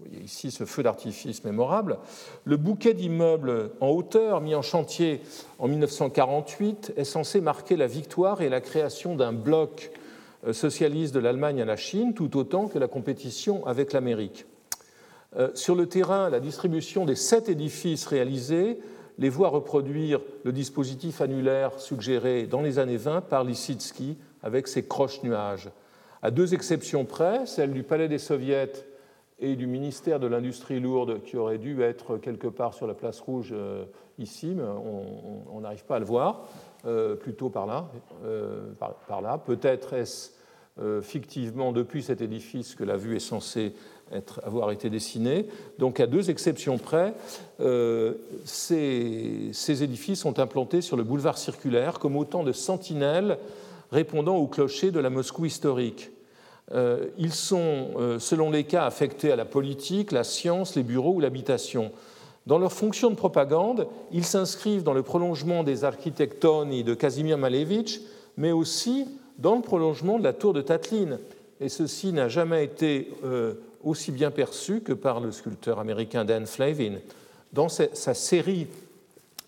[0.00, 1.98] Vous voyez ici ce feu d'artifice mémorable.
[2.44, 5.20] Le bouquet d'immeubles en hauteur mis en chantier
[5.58, 9.90] en 1948 est censé marquer la victoire et la création d'un bloc
[10.46, 14.46] euh, socialiste de l'Allemagne à la Chine, tout autant que la compétition avec l'Amérique.
[15.36, 18.78] Euh, sur le terrain, la distribution des sept édifices réalisés
[19.18, 24.86] les voit reproduire le dispositif annulaire suggéré dans les années 20 par Lissitsky avec ses
[24.86, 25.70] croches-nuages.
[26.22, 28.70] À deux exceptions près, celle du Palais des Soviets
[29.40, 33.20] et du ministère de l'Industrie lourde qui aurait dû être quelque part sur la place
[33.20, 33.84] rouge euh,
[34.18, 34.64] ici, mais
[35.52, 36.46] on n'arrive pas à le voir,
[36.86, 37.88] euh, plutôt par là.
[38.24, 38.72] Euh,
[39.06, 39.38] par, là.
[39.38, 40.30] Peut-être est-ce
[41.02, 43.72] fictivement depuis cet édifice que la vue est censée
[44.12, 45.48] être, avoir été dessinée.
[45.80, 47.14] Donc à deux exceptions près,
[48.44, 53.38] ces, ces édifices sont implantés sur le boulevard circulaire comme autant de sentinelles
[53.90, 56.12] répondant au clocher de la Moscou historique.
[56.74, 61.14] Euh, ils sont, euh, selon les cas, affectés à la politique, la science, les bureaux
[61.14, 61.92] ou l'habitation.
[62.46, 68.00] Dans leur fonction de propagande, ils s'inscrivent dans le prolongement des architectoni de Casimir Malevich,
[68.36, 69.06] mais aussi
[69.38, 71.18] dans le prolongement de la tour de Tatlin.
[71.60, 76.46] Et ceci n'a jamais été euh, aussi bien perçu que par le sculpteur américain Dan
[76.46, 76.96] Flavin.
[77.52, 78.66] Dans sa série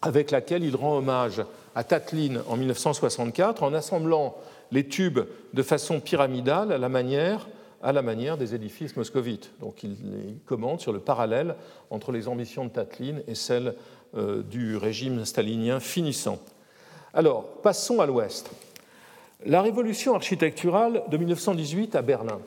[0.01, 1.43] avec laquelle il rend hommage
[1.75, 4.37] à Tatlin en 1964 en assemblant
[4.73, 5.21] les tubes
[5.53, 7.49] de façon pyramidale à la manière,
[7.83, 9.51] à la manière des édifices moscovites.
[9.61, 9.97] Donc il,
[10.47, 11.57] commente sur le parallèle
[11.91, 13.75] entre les ambitions de Tatlin et celles
[14.17, 16.39] euh, du régime stalinien finissant.
[17.13, 18.51] Alors, passons à l'ouest.
[19.47, 22.41] La révolution architecturale de 1918 à Berlin,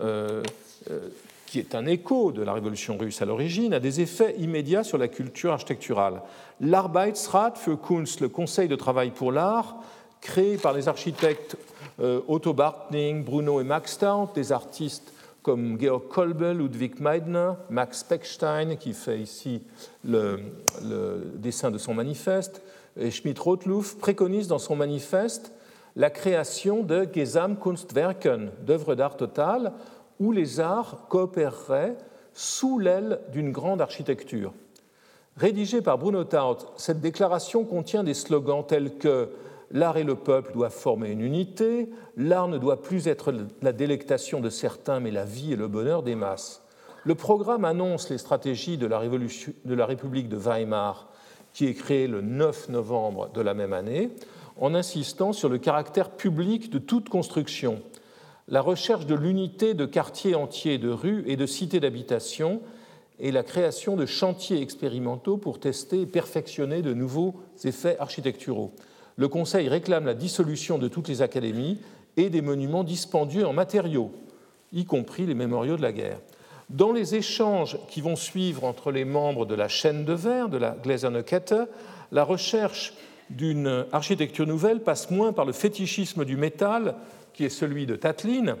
[0.00, 0.42] euh,
[0.90, 1.08] euh,
[1.50, 4.98] qui est un écho de la révolution russe à l'origine, a des effets immédiats sur
[4.98, 6.22] la culture architecturale.
[6.60, 9.78] L'Arbeitsrat für Kunst, le Conseil de travail pour l'art,
[10.20, 11.56] créé par les architectes
[11.98, 18.04] euh, Otto Bartning, Bruno et Max Stout, des artistes comme Georg Kolbe, Ludwig Meidner, Max
[18.04, 19.60] Peckstein, qui fait ici
[20.04, 20.38] le,
[21.34, 22.62] dessin de son manifeste,
[22.96, 25.52] et Schmidt-Rothluff, préconise dans son manifeste
[25.96, 29.72] la création de Gesamtkunstwerken, d'œuvres d'art totales,
[30.20, 31.96] où les arts coopéreraient
[32.32, 34.52] sous l'aile d'une grande architecture.
[35.36, 39.30] Rédigée par Bruno Taut, cette déclaration contient des slogans tels que
[39.72, 44.40] L'art et le peuple doivent former une unité, l'art ne doit plus être la délectation
[44.40, 46.62] de certains, mais la vie et le bonheur des masses.
[47.04, 51.08] Le programme annonce les stratégies de la, de la République de Weimar,
[51.52, 54.10] qui est créée le 9 novembre de la même année,
[54.60, 57.80] en insistant sur le caractère public de toute construction,
[58.50, 62.60] la recherche de l'unité de quartiers entiers, de rues et de cités d'habitation,
[63.18, 67.34] et la création de chantiers expérimentaux pour tester et perfectionner de nouveaux
[67.64, 68.72] effets architecturaux
[69.20, 71.78] le Conseil réclame la dissolution de toutes les académies
[72.16, 74.12] et des monuments dispendieux en matériaux,
[74.72, 76.20] y compris les mémoriaux de la guerre.
[76.70, 80.56] Dans les échanges qui vont suivre entre les membres de la chaîne de verre, de
[80.56, 81.54] la Gläserne Kette,
[82.12, 82.94] la recherche
[83.28, 86.94] d'une architecture nouvelle passe moins par le fétichisme du métal,
[87.32, 88.56] qui est celui de Tatlin,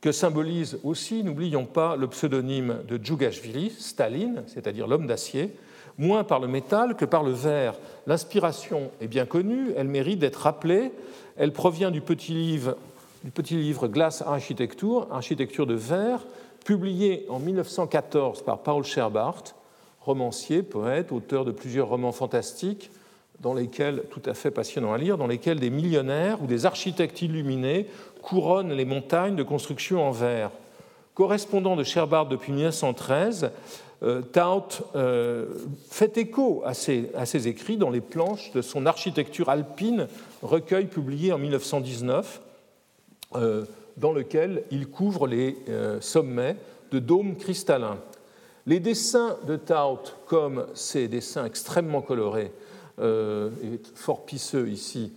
[0.00, 5.56] que symbolise aussi, n'oublions pas, le pseudonyme de Djougashvili, Staline, c'est-à-dire l'homme d'acier,
[5.98, 7.74] moins par le métal que par le verre.
[8.06, 10.92] L'inspiration est bien connue, elle mérite d'être rappelée,
[11.36, 12.76] elle provient du petit livre,
[13.24, 16.20] du petit livre Glass Architecture, architecture de verre,
[16.64, 19.42] publié en 1914 par Paul Scherbart,
[20.00, 22.90] romancier, poète, auteur de plusieurs romans fantastiques,
[23.40, 27.22] dans lesquels, tout à fait passionnant à lire, dans lesquels des millionnaires ou des architectes
[27.22, 27.86] illuminés
[28.22, 30.50] couronnent les montagnes de construction en verre.
[31.14, 33.50] Correspondant de Sherbart depuis 1913,
[34.02, 35.46] euh, Taut euh,
[35.90, 40.08] fait écho à ses, écrits dans les planches de son architecture alpine,
[40.42, 42.42] recueil publié en 1919,
[43.34, 43.64] euh,
[43.96, 45.56] dans lequel il couvre les
[46.00, 46.56] sommets
[46.92, 47.98] de dômes cristallins.
[48.66, 52.52] Les dessins de Taut, comme ces dessins extrêmement colorés
[53.00, 55.12] et fort pisseux ici,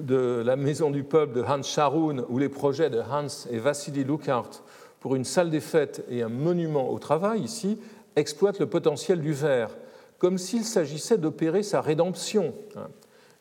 [0.00, 4.04] de la maison du peuple de Hans Scharoun ou les projets de Hans et Vassili
[4.04, 4.62] Lukart
[5.00, 7.78] pour une salle des fêtes et un monument au travail ici
[8.16, 9.70] exploitent le potentiel du verre,
[10.18, 12.54] comme s'il s'agissait d'opérer sa rédemption.
[12.76, 12.88] Hein.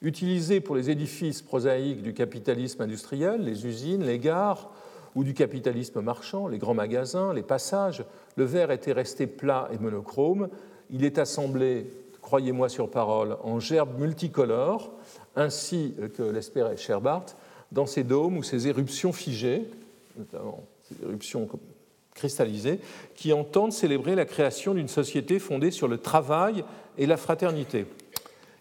[0.02, 4.72] Utilisé pour les édifices prosaïques du capitalisme industriel, les usines, les gares,
[5.16, 8.04] ou du capitalisme marchand, les grands magasins, les passages,
[8.36, 10.50] le verre était resté plat et monochrome.
[10.90, 11.88] Il est assemblé,
[12.24, 14.92] croyez-moi sur parole, en gerbes multicolores,
[15.36, 17.26] ainsi que l'espérait Sherbart,
[17.72, 19.70] dans ces dômes ou ces éruptions figées,
[20.18, 21.48] notamment ces éruptions
[22.16, 22.80] cristallisées,
[23.16, 26.64] qui entendent célébrer la création d'une société fondée sur le travail
[26.98, 27.86] et la fraternité.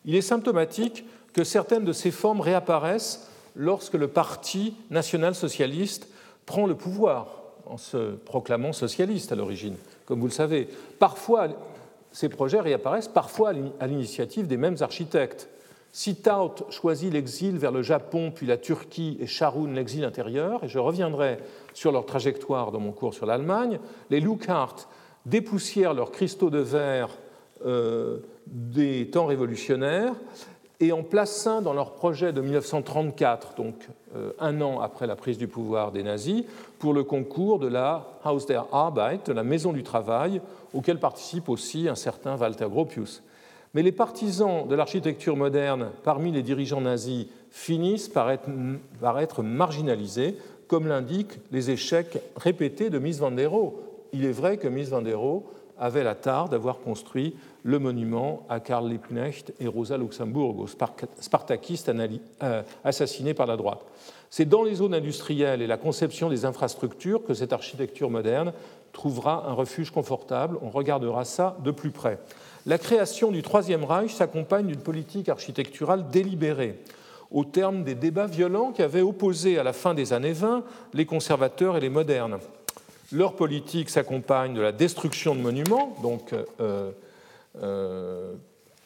[0.04, 6.08] Il est symptomatique que certaines de ces formes réapparaissent lorsque le Parti national-socialiste
[6.46, 10.68] prend le pouvoir en se proclamant socialiste à l'origine, comme vous le savez.
[10.98, 11.48] Parfois,
[12.12, 15.48] ces projets réapparaissent, parfois à l'initiative des mêmes architectes.
[15.94, 20.68] Si Taut choisit l'exil vers le Japon, puis la Turquie, et Sharoun l'exil intérieur, et
[20.68, 21.38] je reviendrai
[21.74, 24.88] sur leur trajectoire dans mon cours sur l'Allemagne, les Lukart
[25.26, 27.10] dépoussièrent leurs cristaux de verre
[27.66, 30.14] euh, des temps révolutionnaires,
[30.80, 33.74] et en plaçant dans leur projet de 1934, donc
[34.16, 36.42] euh, un an après la prise du pouvoir des nazis,
[36.78, 40.40] pour le concours de la Haus der Arbeit, de la Maison du Travail,
[40.74, 43.22] auquel participe aussi un certain Walter Gropius.
[43.74, 50.36] Mais les partisans de l'architecture moderne parmi les dirigeants nazis finissent par être, marginalisés,
[50.68, 53.74] comme l'indiquent les échecs répétés de Mies van der Rohe.
[54.12, 55.44] Il est vrai que Mies van der Rohe
[55.78, 60.68] avait la tare d'avoir construit le monument à Karl Liebknecht et Rosa Luxemburg, aux
[61.20, 61.90] spartakistes
[62.42, 63.80] euh, assassinés par la droite.
[64.30, 68.52] C'est dans les zones industrielles et la conception des infrastructures que cette architecture moderne
[68.92, 70.58] trouvera un refuge confortable.
[70.62, 72.18] On regardera ça de plus près.
[72.64, 76.78] La création du Troisième Reich s'accompagne d'une politique architecturale délibérée,
[77.30, 80.62] au terme des débats violents qui avaient opposé à la fin des années 20
[80.94, 82.38] les conservateurs et les modernes.
[83.10, 86.92] Leur politique s'accompagne de la destruction de monuments, donc euh,
[87.60, 88.32] euh,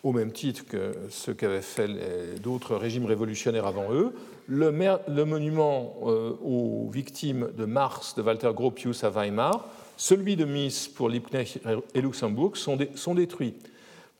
[0.03, 1.89] au même titre que ce qu'avaient fait
[2.41, 4.15] d'autres régimes révolutionnaires avant eux.
[4.49, 4.71] Le,
[5.25, 11.09] monument euh, aux victimes de Mars de Walter Gropius à Weimar celui de Mies pour
[11.09, 11.61] Liebknecht
[11.94, 13.55] et Luxembourg sont, sont détruits.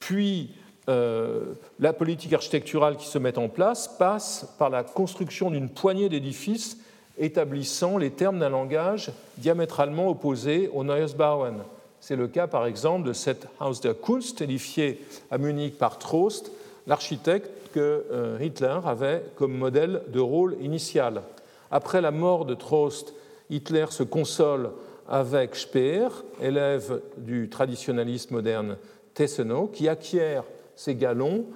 [0.00, 0.50] Puis,
[0.88, 6.08] euh, la politique architecturale qui se met en place passe par la construction d'une poignée
[6.08, 6.78] d'édifices
[7.18, 11.54] établissant les termes d'un langage diamétralement opposé au Neues Bauen.
[12.00, 15.00] C'est le cas, par exemple, de cette Haus der Kunst, édifiée
[15.30, 16.52] à Munich par Trost,
[16.86, 21.22] l'architecte que euh, Hitler avait comme modèle de rôle initial.
[21.70, 23.12] Après la mort de Trost,
[23.50, 24.70] Hitler se console
[25.09, 26.09] avec Speer,
[26.40, 28.76] élève du traditionnalisme moderne
[29.14, 30.44] Tessenow, qui acquiert
[30.74, 31.46] ses galons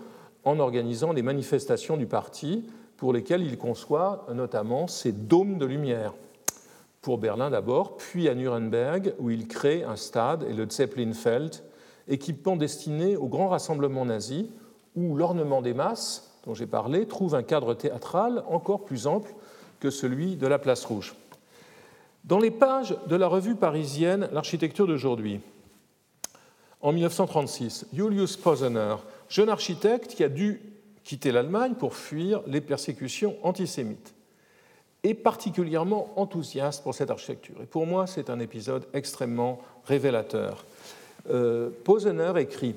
[0.44, 2.64] en organisant les manifestations du parti
[2.96, 6.14] pour lesquelles il conçoit notamment ses dômes de lumière.
[7.02, 11.56] Pour Berlin d'abord, puis à Nuremberg, où il crée un stade et le Zeppelinfeld,
[12.08, 14.50] équipement destiné au grand rassemblement nazi,
[14.96, 19.34] où l'ornement des masses, dont j'ai parlé, trouve un cadre théâtral encore plus ample
[19.78, 21.14] que celui de la Place Rouge.
[22.24, 25.40] Dans les pages de la revue parisienne L'architecture d'aujourd'hui,
[26.82, 28.96] en 1936, Julius Posener,
[29.28, 30.60] jeune architecte qui a dû
[31.04, 34.14] quitter l'Allemagne pour fuir les persécutions antisémites,
[35.02, 37.56] est particulièrement enthousiaste pour cette architecture.
[37.62, 40.64] Et pour moi, c'est un épisode extrêmement révélateur.
[41.30, 42.74] Euh, Posener écrit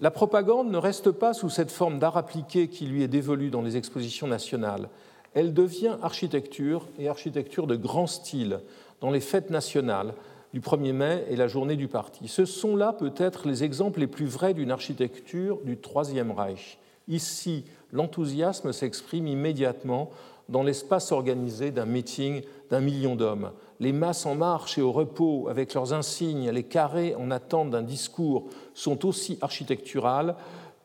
[0.00, 3.62] La propagande ne reste pas sous cette forme d'art appliqué qui lui est dévolue dans
[3.62, 4.88] les expositions nationales.
[5.34, 8.60] Elle devient architecture et architecture de grand style,
[9.00, 10.14] dans les fêtes nationales
[10.52, 12.28] du 1er mai et la journée du parti.
[12.28, 16.78] Ce sont là peut-être les exemples les plus vrais d'une architecture du Troisième Reich.
[17.08, 20.10] Ici, l'enthousiasme s'exprime immédiatement
[20.48, 23.52] dans l'espace organisé d'un meeting d'un million d'hommes.
[23.78, 27.82] les masses en marche et au repos avec leurs insignes, les carrés en attente d'un
[27.82, 30.34] discours sont aussi architecturales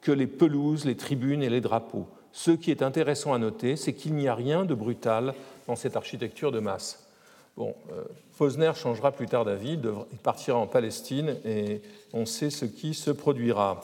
[0.02, 2.08] que les pelouses, les tribunes et les drapeaux.
[2.34, 5.34] Ce qui est intéressant à noter, c'est qu'il n'y a rien de brutal
[5.68, 7.11] dans cette architecture de masse.
[7.58, 8.04] Bon, euh,
[8.38, 9.78] Posner changera plus tard d'avis,
[10.12, 11.82] il partira en Palestine et
[12.12, 13.82] on sait ce qui se produira.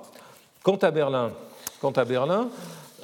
[0.63, 1.31] Quant à Berlin,
[1.79, 2.49] quant à Berlin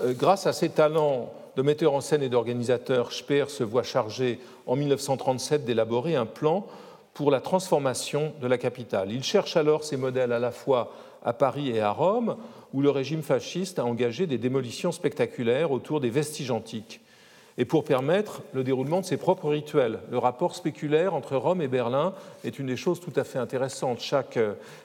[0.01, 4.39] euh, grâce à ses talents de metteur en scène et d'organisateur, Speer se voit chargé
[4.66, 6.66] en 1937 d'élaborer un plan
[7.14, 9.11] pour la transformation de la capitale.
[9.11, 10.91] Il cherche alors ses modèles à la fois
[11.24, 12.38] à Paris et à Rome,
[12.74, 17.01] où le régime fasciste a engagé des démolitions spectaculaires autour des vestiges antiques,
[17.58, 19.99] et pour permettre le déroulement de ses propres rituels.
[20.12, 23.99] Le rapport spéculaire entre Rome et Berlin est une des choses tout à fait intéressantes.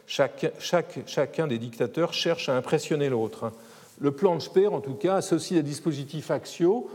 [0.07, 3.53] chacun des dictateurs cherche à impressionner l'autre.
[4.01, 6.89] Le plan de Speer, en tout cas, associe des dispositifs axiaux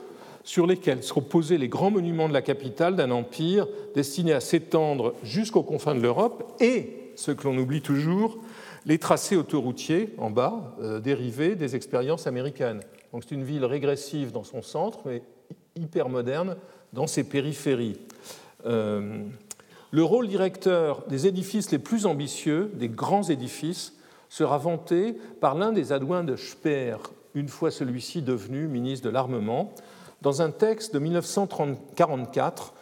[0.44, 5.14] sur lesquels seront posés les grands monuments de la capitale d'un empire destiné à s'étendre
[5.24, 8.38] jusqu'aux confins de l'Europe et, ce que l'on oublie toujours,
[8.86, 12.82] les tracés autoroutiers en bas, euh, dérivés des expériences américaines.
[13.14, 15.22] Donc c'est une ville régressive dans son centre, mais
[15.76, 16.56] hyper moderne
[16.94, 18.00] dans ses périphéries.
[18.66, 19.24] Euh,
[19.92, 23.94] le rôle directeur des édifices les plus ambitieux, des grands édifices,
[24.30, 26.98] sera vanté par l'un des adjoints de Speer,
[27.36, 29.74] une fois celui-ci devenu ministre de l'Armement,
[30.22, 32.74] dans un texte de 1944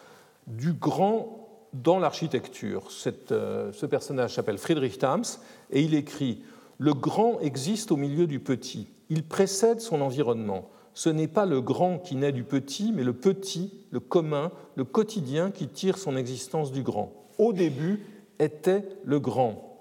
[0.46, 2.88] du grand dans l'architecture.
[3.30, 5.24] Euh, ce personnage s'appelle Friedrich Thams
[5.70, 6.42] et il écrit
[6.78, 8.88] Le grand existe au milieu du petit.
[9.08, 10.70] Il précède son environnement.
[10.94, 14.84] Ce n'est pas le grand qui naît du petit, mais le petit, le commun, le
[14.84, 17.12] quotidien qui tire son existence du grand.
[17.38, 18.04] Au début
[18.38, 19.78] était le grand.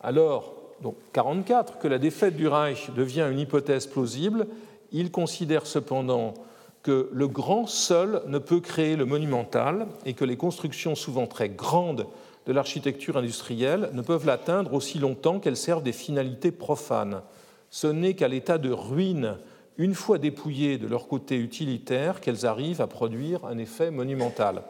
[0.00, 4.46] Alors, donc 44, que la défaite du Reich devient une hypothèse plausible,
[4.92, 6.34] il considère cependant
[6.82, 11.48] que le grand seul ne peut créer le monumental et que les constructions souvent très
[11.48, 12.06] grandes
[12.46, 17.22] de l'architecture industrielle ne peuvent l'atteindre aussi longtemps qu'elles servent des finalités profanes.
[17.70, 19.38] Ce n'est qu'à l'état de ruine,
[19.78, 24.62] une fois dépouillées de leur côté utilitaire, qu'elles arrivent à produire un effet monumental.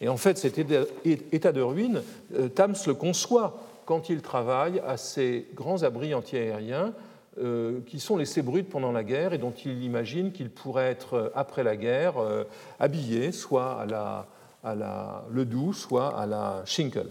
[0.00, 2.02] Et en fait, cet état de ruine,
[2.34, 6.92] euh, Tams le conçoit quand il travaille à ces grands abris antiaériens
[7.38, 11.14] euh, qui sont laissés bruts pendant la guerre et dont il imagine qu'ils pourraient être,
[11.14, 12.44] euh, après la guerre, euh,
[12.78, 14.26] habillés soit à la,
[14.62, 17.06] à la le doux, soit à la Schinkel.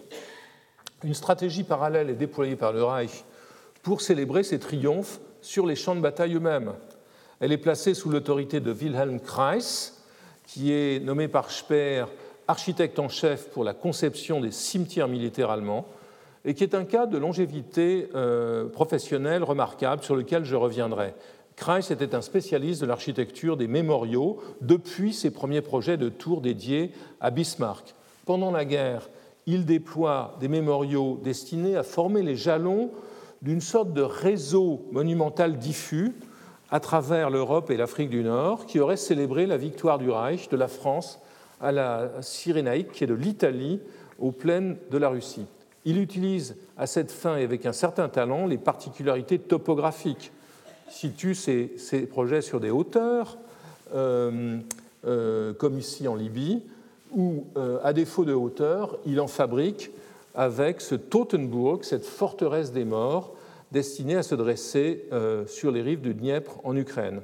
[1.03, 3.23] Une stratégie parallèle est déployée par le Reich
[3.81, 6.73] pour célébrer ses triomphes sur les champs de bataille eux-mêmes.
[7.41, 9.93] Elle est placée sous l'autorité de Wilhelm Kreis,
[10.45, 12.05] qui est nommé par Speer
[12.47, 15.87] architecte en chef pour la conception des cimetières militaires allemands
[16.45, 21.15] et qui est un cas de longévité euh, professionnelle remarquable sur lequel je reviendrai.
[21.55, 26.91] Kreis était un spécialiste de l'architecture des mémoriaux depuis ses premiers projets de tours dédiés
[27.21, 27.95] à Bismarck.
[28.27, 29.09] Pendant la guerre,
[29.47, 32.91] il déploie des mémoriaux destinés à former les jalons
[33.41, 36.13] d'une sorte de réseau monumental diffus
[36.71, 40.57] à travers l'Europe et l'Afrique du Nord qui aurait célébré la victoire du Reich de
[40.57, 41.19] la France
[41.59, 43.79] à la Cyrénaïque, qui est de l'Italie,
[44.19, 45.45] aux plaines de la Russie.
[45.83, 50.31] Il utilise à cette fin et avec un certain talent les particularités topographiques.
[50.89, 51.67] Situe ses,
[52.09, 53.37] projets sur des hauteurs,
[53.93, 54.57] euh,
[55.05, 56.61] euh, comme ici en Libye,
[57.15, 59.91] où, euh, à défaut de hauteur, il en fabrique
[60.35, 63.33] avec ce Totenburg, cette forteresse des morts,
[63.71, 65.05] destinée à se dresser
[65.47, 67.21] sur les rives du Dniepr en Ukraine.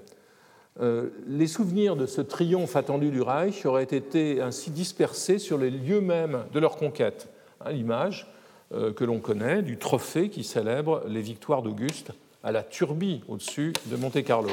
[0.80, 6.02] les souvenirs de ce triomphe attendu du Reich auraient été ainsi dispersés sur les lieux
[6.02, 7.30] mêmes de leur conquête.
[7.62, 8.28] Hein, l'image
[8.74, 12.12] euh, que l'on connaît du trophée qui célèbre les victoires d'Auguste
[12.44, 14.50] à la Turbie au-dessus de Monte-Carlo.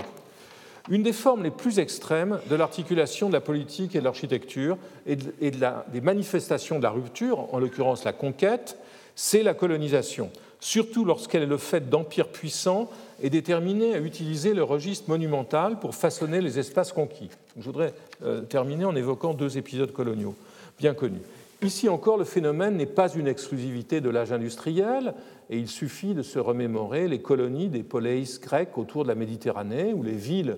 [0.89, 5.17] Une des formes les plus extrêmes de l'articulation de la politique et de l'architecture et,
[5.17, 8.79] des manifestations de la rupture, en l'occurrence la conquête,
[9.17, 10.31] c'est la colonisation,
[10.65, 12.89] surtout lorsqu'elle est le fait d'empires puissants
[13.23, 17.29] et déterminés à utiliser le registre monumental pour façonner les espaces conquis.
[17.59, 17.93] Je voudrais
[18.25, 20.35] euh, terminer en évoquant deux épisodes coloniaux
[20.79, 21.21] bien connus.
[21.61, 25.13] Ici encore, le phénomène n'est pas une exclusivité de l'âge industriel,
[25.51, 29.93] et il suffit de se remémorer les colonies des poleis grecs autour de la Méditerranée
[29.93, 30.57] ou les villes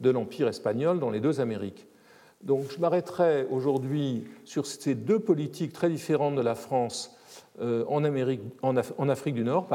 [0.00, 1.86] de l'Empire espagnol dans les deux Amériques.
[2.46, 7.16] Donc je m'arrêterai aujourd'hui sur ces deux politiques très différentes de la France
[7.60, 9.66] euh, en, Afrique du Nord,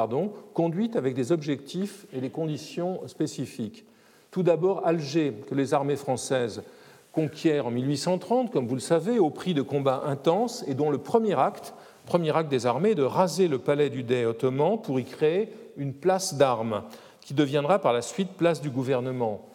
[0.53, 3.83] conduites avec des objectifs et des conditions spécifiques.
[4.31, 6.63] Tout d'abord, Alger, que les armées françaises
[7.11, 10.97] conquiert en 1830, comme vous le savez, au prix de combats intenses et dont le
[10.97, 11.73] premier acte,
[12.05, 15.49] premier acte des armées, est de raser le palais du Dey ottoman pour y créer
[15.75, 16.83] une place d'armes,
[17.19, 19.50] qui deviendra par la suite place du gouvernement.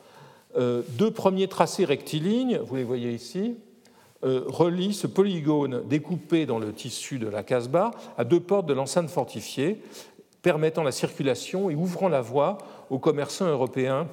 [0.56, 3.56] Euh, deux premiers tracés rectilignes, vous les voyez ici,
[4.24, 8.72] euh, relie ce polygone découpé dans le tissu de la Casbah à deux portes de
[8.72, 9.82] l'enceinte fortifiée,
[10.40, 14.06] permettant la circulation et ouvrant la voie aux commerçants européens.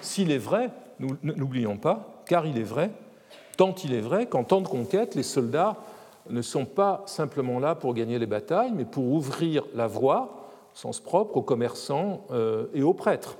[0.00, 2.90] S'il est vrai, n'oublions pas, car il est vrai,
[3.56, 5.76] tant il est vrai qu'en temps de conquête, les soldats
[6.30, 11.00] ne sont pas simplement là pour gagner les batailles, mais pour ouvrir la voie, sens
[11.00, 13.36] propre, aux commerçants euh, et aux prêtres.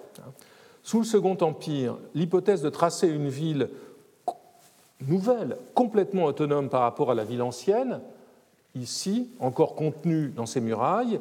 [0.85, 3.71] Sous le Second Empire, l'hypothèse de tracer une ville
[5.09, 8.01] nouvelle, complètement autonome par rapport à la ville ancienne,
[8.75, 11.21] ici, encore contenue dans ses murailles,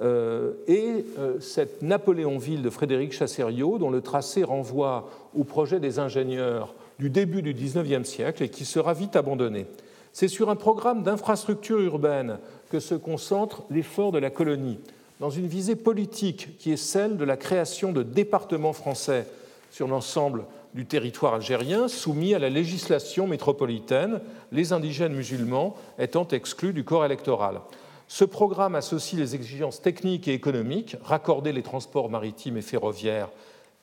[0.00, 5.98] euh, et euh, cette Napoléonville de Frédéric Chassériau, dont le tracé renvoie au projet des
[5.98, 9.66] ingénieurs du début du XIXe siècle et qui sera vite abandonné.
[10.12, 12.38] C'est sur un programme d'infrastructure urbaine
[12.70, 14.78] que se concentre l'effort de la colonie,
[15.20, 19.26] dans une visée politique qui est celle de la création de départements français
[19.70, 26.72] sur l'ensemble du territoire algérien soumis à la législation métropolitaine, les indigènes musulmans étant exclus
[26.72, 27.60] du corps électoral.
[28.08, 33.28] Ce programme associe les exigences techniques et économiques, raccorder les transports maritimes et ferroviaires,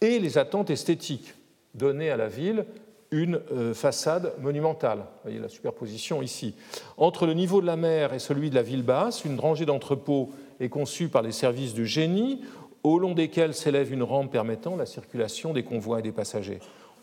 [0.01, 1.33] et les attentes esthétiques,
[1.75, 2.65] donner à la ville
[3.11, 4.99] une euh, façade monumentale.
[4.99, 6.55] Vous voyez la superposition ici.
[6.97, 10.31] Entre le niveau de la mer et celui de la ville basse, une rangée d'entrepôts
[10.59, 12.41] est conçue par les services du génie,
[12.83, 16.59] au long desquels s'élève une rampe permettant la circulation des convois et des passagers.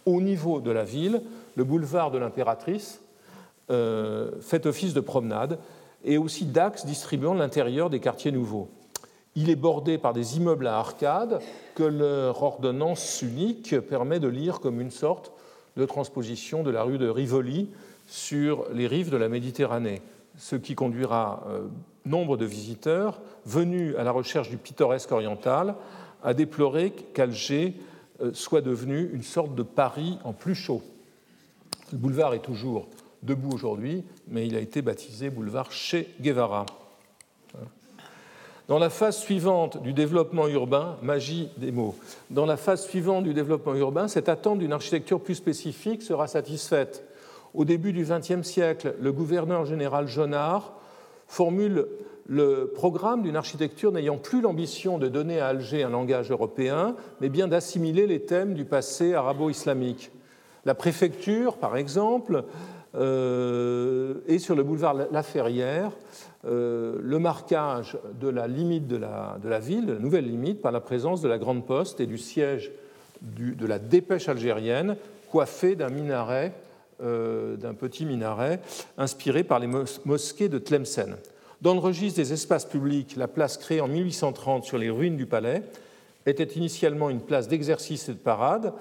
[0.07, 1.23] Au niveau de la ville,
[1.57, 3.01] le boulevard de l'impératrice
[3.71, 5.59] euh, fait office de promenade
[6.05, 8.69] et aussi d'axe distribuant l'intérieur des quartiers nouveaux.
[9.37, 11.41] Il est bordé par des immeubles à arcades
[11.75, 15.33] que leur ordonnance unique permet de lire comme une sorte
[15.77, 17.69] de transposition de la rue de Rivoli
[18.07, 20.03] sur les rives de la Méditerranée,
[20.37, 21.63] ce qui conduira euh,
[22.05, 25.75] nombre de visiteurs venus à la recherche du pittoresque oriental
[26.23, 27.75] à déplorer qu'Alger
[28.23, 30.83] euh, soit devenu une sorte de Paris en plus chaud.
[31.93, 32.89] Le boulevard est toujours
[33.23, 36.67] debout aujourd'hui, mais il a été baptisé boulevard Che Guevara.
[38.67, 41.95] Dans la phase suivante du développement urbain, magie des mots,
[42.31, 47.05] dans la phase suivante du développement urbain, cette attente d'une architecture plus spécifique sera satisfaite.
[47.53, 50.73] Au début du XXe siècle, le gouverneur général Jonard
[51.27, 51.87] formule
[52.27, 57.29] le programme d'une architecture n'ayant plus l'ambition de donner à Alger un langage européen, mais
[57.29, 60.11] bien d'assimiler les thèmes du passé arabo-islamique.
[60.65, 62.45] La préfecture, par exemple,
[62.95, 65.91] euh, est sur le boulevard La Ferrière
[66.47, 70.81] euh, le marquage de la limite de la, ville, de la nouvelle limite, par la
[70.81, 72.71] présence de la Grande Poste et du siège
[73.23, 74.97] de la dépêche algérienne,
[75.31, 76.53] coiffé d'un minaret,
[77.01, 78.61] d'un petit minaret
[78.97, 79.69] inspiré par les
[80.05, 81.17] mosquées de Tlemcen.
[81.61, 85.27] Dans le registre des espaces publics, la place créée en 1830 sur les ruines du
[85.27, 85.63] palais
[86.27, 88.73] était initialement une place d'exercice et de parade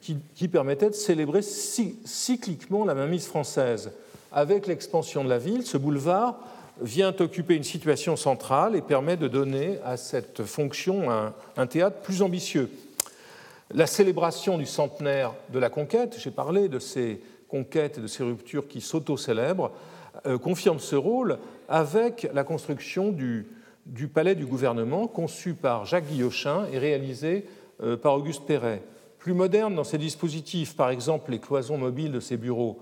[0.00, 3.90] qui, qui permettait de célébrer cycliquement la mainmise française.
[4.32, 6.38] Avec l'expansion de la ville, ce boulevard
[6.80, 11.08] vient occuper une situation centrale et permet de donner à cette fonction
[11.56, 12.70] un, théâtre plus ambitieux.
[13.70, 17.20] La célébration du centenaire de la conquête, j'ai parlé de ces
[17.54, 19.70] conquêtes et de ces ruptures qui s'auto-célèbrent,
[20.26, 21.38] euh, confirme ce rôle
[21.68, 23.46] avec la construction du,
[24.12, 27.46] palais du gouvernement conçu par Jacques Guillochin et réalisé
[27.80, 28.82] euh, par Auguste Perret.
[29.18, 32.80] Plus moderne dans ses dispositifs, par exemple les cloisons mobiles de ses bureaux,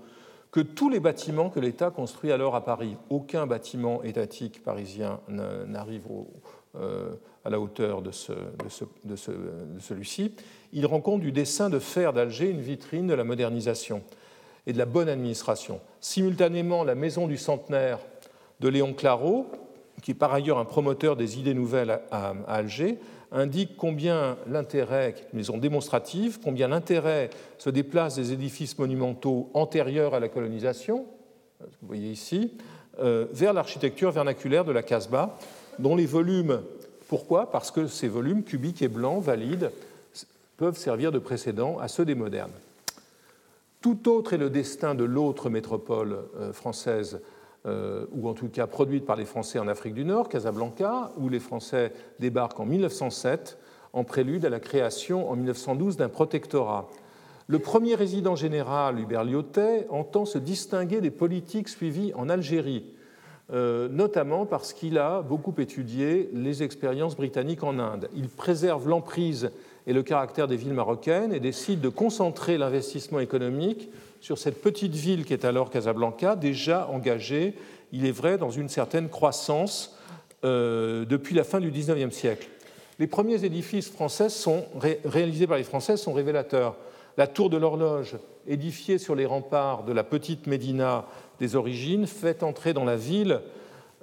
[0.49, 2.95] que tous les bâtiments que l'État construit alors à Paris.
[3.11, 6.07] Aucun bâtiment étatique parisien n'arrive
[6.75, 7.13] euh,
[7.45, 8.09] à la hauteur de,
[9.79, 10.33] celui-ci.
[10.71, 14.01] Il rend compte du dessin de faire d'Alger une vitrine de la modernisation
[14.67, 15.79] et de la bonne administration.
[15.99, 17.99] Simultanément, la maison du centenaire
[18.59, 19.47] de Léon Claro,
[20.01, 22.97] qui est par ailleurs un promoteur des idées nouvelles à Alger,
[23.31, 29.49] indique combien l'intérêt, qui est une maison démonstrative, combien l'intérêt se déplace des édifices monumentaux
[29.53, 31.05] antérieurs à la colonisation,
[31.81, 32.51] vous voyez ici,
[32.99, 35.37] euh, vers l'architecture vernaculaire de la Casbah,
[35.79, 36.61] dont les volumes,
[37.07, 37.49] pourquoi?
[37.49, 39.71] Parce que ces volumes cubiques et blancs valides
[40.57, 42.51] peuvent servir de précédent à ceux des modernes.
[43.83, 47.19] Tout autre est le destin de l'autre métropole euh, française
[47.65, 51.27] euh, ou en tout cas produite par les Français en Afrique du Nord, Casablanca, où
[51.27, 53.57] les Français débarquent en 1907
[53.91, 56.87] en prélude à la création en 1912 d'un protectorat.
[57.47, 62.85] Le premier résident général, Hubert Lyotet, entend se distinguer des politiques suivies en Algérie,
[63.51, 68.07] euh, notamment parce qu'il a beaucoup étudié les expériences britanniques en Inde.
[68.15, 69.51] Il préserve l'emprise
[69.85, 73.89] et le caractère des villes marocaines et décide de concentrer l'investissement économique
[74.21, 77.55] sur cette petite ville qui est alors Casablanca, déjà engagée,
[77.91, 79.97] il est vrai, dans une certaine croissance
[80.45, 82.47] euh, depuis la fin du XIXe siècle.
[82.99, 84.65] Les premiers édifices français sont,
[85.03, 86.75] réalisés par les Français sont révélateurs.
[87.17, 88.17] La tour de l'horloge,
[88.47, 91.05] édifiée sur les remparts de la petite Médina
[91.39, 93.41] des origines fait entrer dans la ville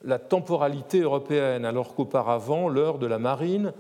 [0.05, 3.73] la temporalité européenne, alors qu'auparavant, l'heure de la marine,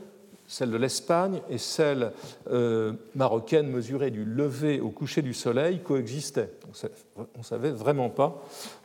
[0.50, 2.10] celle de l'Espagne et celle
[2.50, 6.50] euh, marocaine mesurée du lever au coucher du soleil coexistaient.
[7.16, 8.42] On ne savait vraiment pas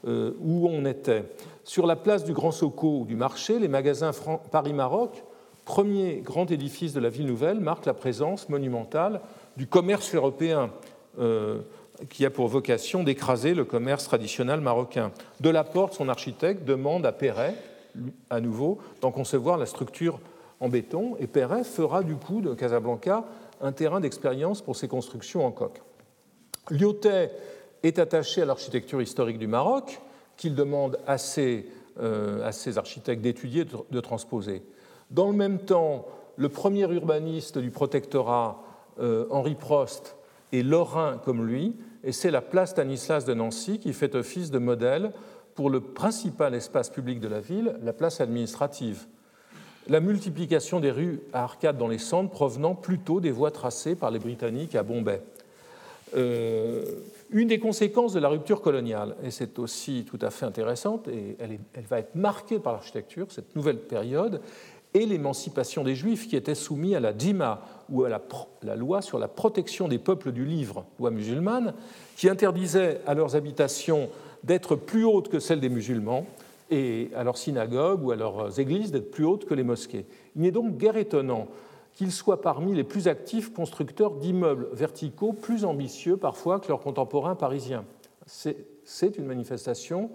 [0.08, 1.24] euh, où on était.
[1.64, 4.12] Sur la place du Grand Soco ou du marché, les magasins
[4.52, 5.24] Paris-Maroc,
[5.66, 9.22] premier grand édifice de la ville nouvelle, marquent la présence monumentale
[9.58, 10.72] du commerce européen.
[11.20, 11.62] Euh,
[12.10, 15.14] qui a pour vocation d'écraser le commerce traditionnel marocain.
[15.40, 17.56] De la Porte, son architecte, demande à Perret,
[18.30, 20.20] à nouveau, d'en concevoir la structure
[20.66, 23.26] en béton, et Perret fera du coup de Casablanca
[23.62, 25.82] un terrain d'expérience pour ses constructions en coque.
[26.72, 27.32] Lyotet
[27.84, 30.02] est attaché à l'architecture historique du Maroc,
[30.38, 31.68] qu'il demande à ses,
[32.02, 34.64] euh, architectes d'étudier, de, transposer.
[35.12, 38.64] Dans le même temps, le premier urbaniste du protectorat,
[39.00, 40.18] euh, Henri Prost,
[40.52, 44.58] est lorrain comme lui, et c'est la place Stanislas de Nancy qui fait office de
[44.58, 45.12] modèle
[45.54, 49.06] pour le principal espace public de la ville, la place administrative.
[49.88, 54.10] La multiplication des rues à arcades dans les centres provenant plutôt des voies tracées par
[54.10, 55.22] les Britanniques à Bombay.
[56.16, 56.84] Euh,
[57.32, 61.36] une des conséquences de la rupture coloniale, et c'est aussi tout à fait intéressante, et
[61.40, 61.60] elle,
[61.90, 64.42] va être marquée par l'architecture, cette nouvelle période,
[64.94, 69.20] et l'émancipation des Juifs qui étaient soumis à la dima, ou à la, loi sur
[69.20, 71.74] la protection des peuples du livre, loi musulmane,
[72.16, 74.10] qui interdisait à leurs habitations
[74.44, 76.26] d'être plus hautes que celles des musulmans
[76.70, 80.06] et à leurs synagogues ou à leurs églises d'être plus hautes que les mosquées.
[80.36, 81.48] Il n'est donc guère étonnant
[81.94, 87.36] qu'ils soient parmi les plus actifs constructeurs d'immeubles verticaux plus ambitieux parfois que leurs contemporains
[87.36, 87.86] parisiens.
[88.28, 90.12] C'est une manifestation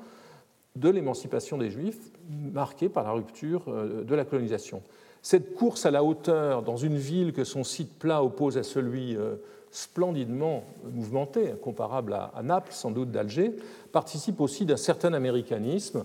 [0.76, 4.82] de l'émancipation des Juifs marquée par la rupture euh, de la colonisation.
[5.22, 9.16] Cette course à la hauteur dans une ville que son site plat oppose à celui
[9.16, 9.36] euh,
[9.70, 13.54] splendidement mouvementé, comparable à Naples, sans doute d'Alger,
[13.92, 16.04] participe aussi d'un certain américanisme,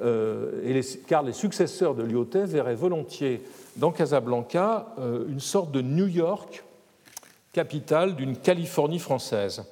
[0.00, 3.42] euh, car les successeurs de Lyotet verraient volontiers
[3.76, 4.94] dans Casablanca
[5.28, 6.64] une sorte de New York,
[7.52, 9.64] capitale d'une Californie française.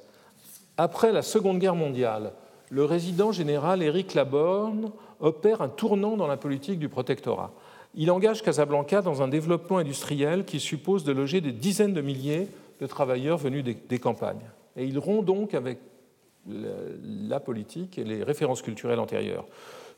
[0.77, 2.31] Après la Seconde Guerre mondiale,
[2.69, 7.51] le résident général Éric Laborne opère un tournant dans la politique du protectorat.
[7.95, 12.47] Il engage Casablanca dans un développement industriel qui suppose de loger des dizaines de milliers
[12.79, 14.49] de travailleurs venus des, campagnes.
[14.77, 15.79] Et il rompt donc avec
[16.47, 19.45] la politique et les références culturelles antérieures.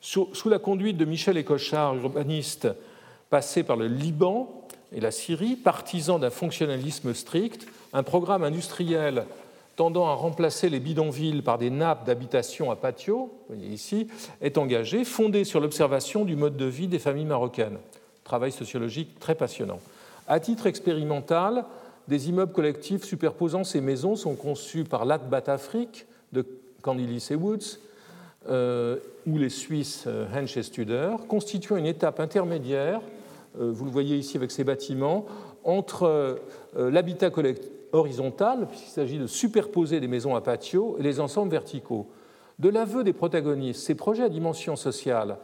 [0.06, 2.68] Sous, la conduite de Michel Écochard, urbaniste
[3.30, 9.24] passé par le Liban et la Syrie, partisan d'un fonctionnalisme strict, un programme industriel
[9.78, 14.10] tendant à remplacer les bidonvilles par des nappes d'habitation à patio, vous voyez ici,
[14.42, 17.80] est engagé, fondé sur l'observation du mode de vie des familles marocaines.
[18.26, 19.80] Travail sociologique très passionnant.
[20.28, 21.64] À titre expérimental,
[22.10, 26.46] des immeubles collectifs superposant ces maisons sont conçus par l'Atbat Afrique de
[26.82, 27.80] Candilis et Woods
[28.48, 33.02] ou les Suisses euh, Hensch et Studer, constituant une étape intermédiaire,
[33.60, 35.26] euh, vous le voyez ici avec ces bâtiments,
[35.64, 36.40] entre
[36.76, 42.08] l'habitat collectif horizontale, puisqu'il s'agit de superposer des maisons à patio, et les ensembles verticaux.
[42.60, 45.38] De l'aveu des protagonistes, ces projets à dimension sociale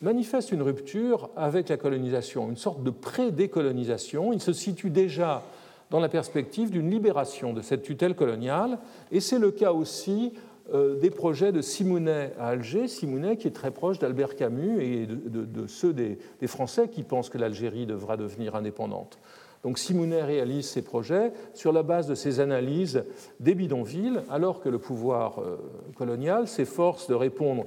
[0.00, 4.32] manifestent une rupture avec la colonisation, une sorte de pré-décolonisation.
[4.32, 5.42] Ils se situent déjà
[5.90, 8.78] dans la perspective d'une libération de cette tutelle coloniale,
[9.12, 13.52] et c'est le cas aussi euh, des projets de Simounet à Alger, Simounet qui est
[13.52, 18.54] très proche d'Albert Camus et de, ceux des Français qui pensent que l'Algérie devra devenir
[18.54, 19.18] indépendante.
[19.62, 23.04] Donc Simounet réalise ses projets sur la base de ses analyses
[23.38, 25.56] des bidonvilles, alors que le pouvoir euh,
[25.96, 27.66] colonial s'efforce de répondre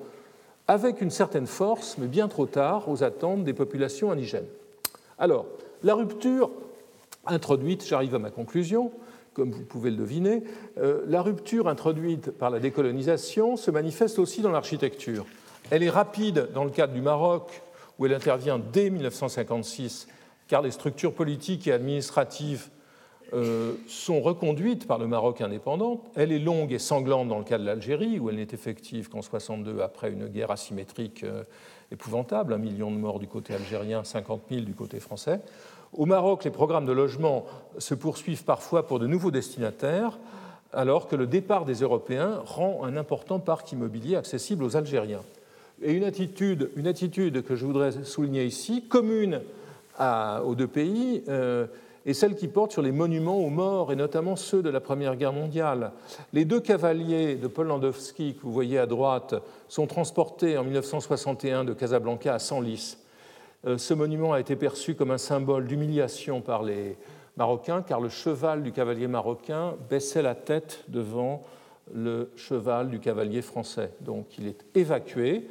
[0.68, 4.48] avec une certaine force, mais bien trop tard, aux attentes des populations indigènes.
[5.18, 5.46] Alors,
[5.84, 6.52] la rupture
[7.26, 8.92] introduite, j'arrive à ma conclusion,
[9.36, 10.44] comme vous pouvez le deviner,
[10.78, 15.26] euh, la rupture introduite par la décolonisation se manifeste aussi dans l'architecture.
[15.70, 17.62] Elle est rapide dans le cadre du Maroc,
[18.00, 20.08] où elle intervient dès 1956
[20.48, 22.70] car les structures politiques et administratives
[23.34, 26.04] euh, sont reconduites par le Maroc indépendant.
[26.16, 29.22] Elle est longue et sanglante dans le cas de l'Algérie, où elle n'est effective qu'en
[29.22, 31.44] 62 après une guerre asymétrique euh,
[31.92, 35.42] épouvantable, un million de morts du côté algérien, 50 000 du côté français.
[35.94, 37.46] Au Maroc, les programmes de logement
[37.78, 40.18] se poursuivent parfois pour de nouveaux destinataires,
[40.74, 45.24] alors que le départ des Européens rend un important parc immobilier accessible aux Algériens.
[45.82, 49.42] Et une attitude, une attitude que je voudrais souligner ici, commune
[50.00, 51.68] aux deux pays euh,
[52.06, 55.16] et celle qui porte sur les monuments aux morts, et notamment ceux de la Première
[55.16, 55.92] Guerre mondiale.
[56.34, 59.36] Les deux cavaliers de Paul Landowski que vous voyez à droite
[59.68, 62.98] sont transportés en 1961 de Casablanca à Senlis.
[63.66, 66.98] Euh, ce monument a été perçu comme un symbole d'humiliation par les
[67.38, 71.44] Marocains, car le cheval du cavalier marocain baissait la tête devant
[71.94, 73.92] le cheval du cavalier français.
[74.00, 75.46] Donc il est évacué,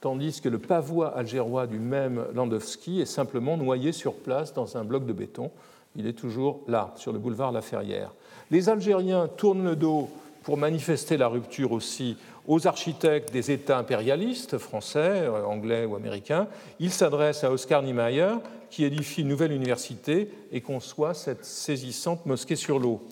[0.00, 4.84] tandis que le pavois algérois du même Landowski est simplement noyé sur place dans un
[4.84, 5.50] bloc de béton.
[5.96, 8.12] Il est toujours là, sur le boulevard La Ferrière.
[8.50, 10.08] Les Algériens tournent le dos
[10.44, 12.16] pour manifester la rupture aussi
[12.46, 16.46] aux architectes des États impérialistes, français, euh, anglais ou américains.
[16.78, 18.34] Ils s'adressent à Oscar Niemeyer,
[18.70, 23.02] qui édifie une nouvelle université et conçoit cette saisissante mosquée sur l'eau.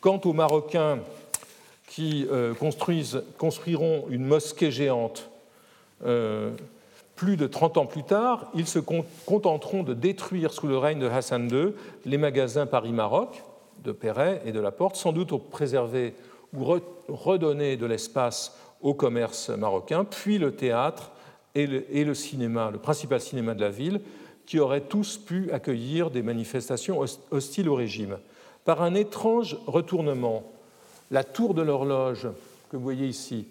[0.00, 1.00] Quant aux Marocains
[1.88, 2.54] qui euh,
[3.38, 5.30] construiront une mosquée géante
[6.04, 6.50] euh,
[7.16, 11.08] plus de 30 ans plus tard, ils se contenteront de détruire sous le règne de
[11.08, 11.72] Hassan II
[12.04, 13.42] les magasins Paris-Maroc
[13.82, 16.14] de Perret et de la Porte, sans doute pour préserver
[16.54, 16.64] ou
[17.08, 21.10] redonner de l'espace au commerce marocain, puis le théâtre
[21.54, 24.00] et le, cinéma, le principal cinéma de la ville,
[24.46, 28.18] qui auraient tous pu accueillir des manifestations hostiles au régime.
[28.64, 30.44] Par un étrange retournement,
[31.10, 32.28] la tour de l'horloge,
[32.70, 33.48] que vous voyez ici,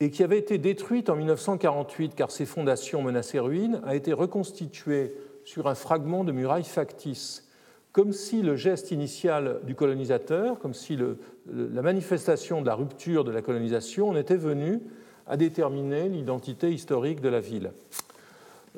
[0.00, 5.14] et qui avait été détruite en 1948 car ses fondations menaçaient ruine, a été reconstituée
[5.44, 7.43] sur un fragment de muraille factice,
[7.94, 10.98] comme si le geste initial du colonisateur, comme si
[11.46, 14.80] la manifestation de la rupture de la colonisation en était venue
[15.28, 17.70] à déterminer l'identité historique de la ville.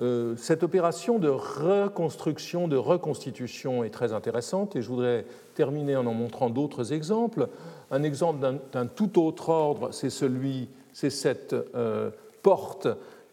[0.02, 6.04] Euh, cette opération de reconstruction, de reconstitution est très intéressante et je voudrais terminer en
[6.06, 7.48] en montrant d'autres exemples.
[7.90, 12.10] Un exemple d'un tout autre ordre, c'est celui, c'est cette euh,
[12.42, 12.86] porte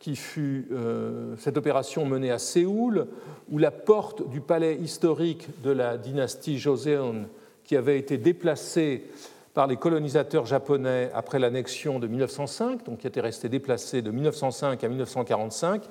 [0.03, 3.07] qui fut euh, cette opération menée à Séoul,
[3.49, 7.27] où la porte du palais historique de la dynastie Joseon,
[7.63, 9.05] qui avait été déplacée
[9.53, 14.83] par les colonisateurs japonais après l'annexion de 1905, donc qui était restée déplacée de 1905
[14.83, 15.83] à 1945,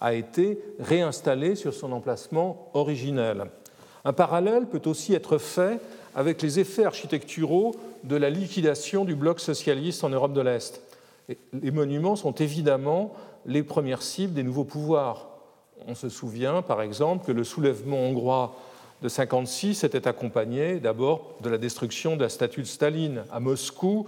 [0.00, 3.44] a été réinstallée sur son emplacement originel.
[4.06, 5.78] Un parallèle peut aussi être fait
[6.14, 10.80] avec les effets architecturaux de la liquidation du bloc socialiste en Europe de l'Est.
[11.52, 13.12] Les monuments sont évidemment
[13.44, 15.28] les premières cibles des nouveaux pouvoirs.
[15.86, 18.56] On se souvient par exemple que le soulèvement hongrois
[19.02, 23.24] de 1956 était accompagné d'abord de la destruction de la statue de Staline.
[23.30, 24.06] À Moscou,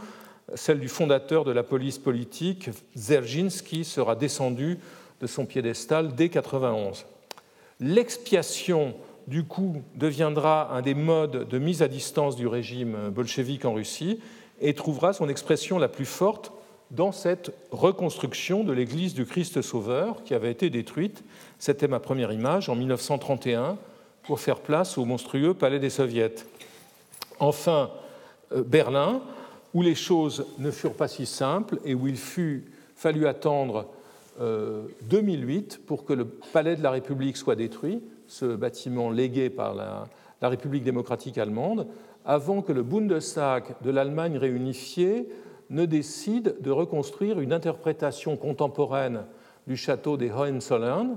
[0.54, 4.78] celle du fondateur de la police politique, Zerginski, sera descendue
[5.20, 7.04] de son piédestal dès 1991.
[7.80, 8.94] L'expiation
[9.26, 14.20] du coup, deviendra un des modes de mise à distance du régime bolchevique en Russie
[14.60, 16.52] et trouvera son expression la plus forte
[16.90, 21.22] dans cette reconstruction de l'église du Christ Sauveur qui avait été détruite,
[21.58, 23.76] c'était ma première image, en 1931,
[24.22, 26.34] pour faire place au monstrueux palais des soviets.
[27.38, 27.90] Enfin,
[28.52, 29.22] euh, Berlin,
[29.74, 32.64] où les choses ne furent pas si simples et où il fut
[32.96, 33.86] fallu attendre
[34.38, 39.74] 2008 euh, pour que le palais de la République soit détruit, ce bâtiment légué par
[39.74, 40.08] la,
[40.42, 41.86] République démocratique allemande,
[42.24, 45.28] avant que le Bundestag de l'Allemagne réunifiée
[45.70, 49.24] ne décide de reconstruire une interprétation contemporaine
[49.66, 51.16] du château des Hohenzollern,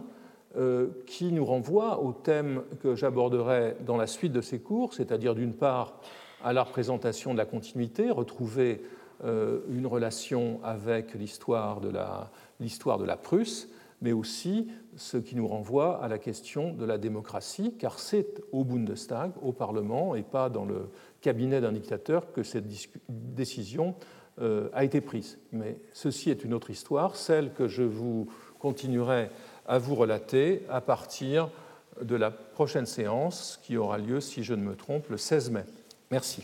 [0.56, 5.34] euh, qui nous renvoie au thème que j'aborderai dans la suite de ces cours, c'est-à-dire
[5.34, 6.00] d'une part
[6.44, 8.84] à la représentation de la continuité, retrouver
[9.24, 13.68] euh, une relation avec l'histoire de la Prusse,
[14.04, 18.64] mais aussi ce qui nous renvoie à la question de la démocratie, car c'est au
[18.64, 20.90] Bundestag, au Parlement, et pas dans le
[21.22, 22.68] cabinet d'un dictateur que cette
[23.10, 23.96] décision
[24.40, 25.38] a été prise.
[25.52, 28.28] Mais ceci est une autre histoire, celle que je vous
[28.60, 29.30] continuerai
[29.68, 31.50] à vous relater à partir
[32.02, 35.64] de la prochaine séance qui aura lieu, si je ne me trompe, le 16 mai.
[36.12, 36.44] Merci.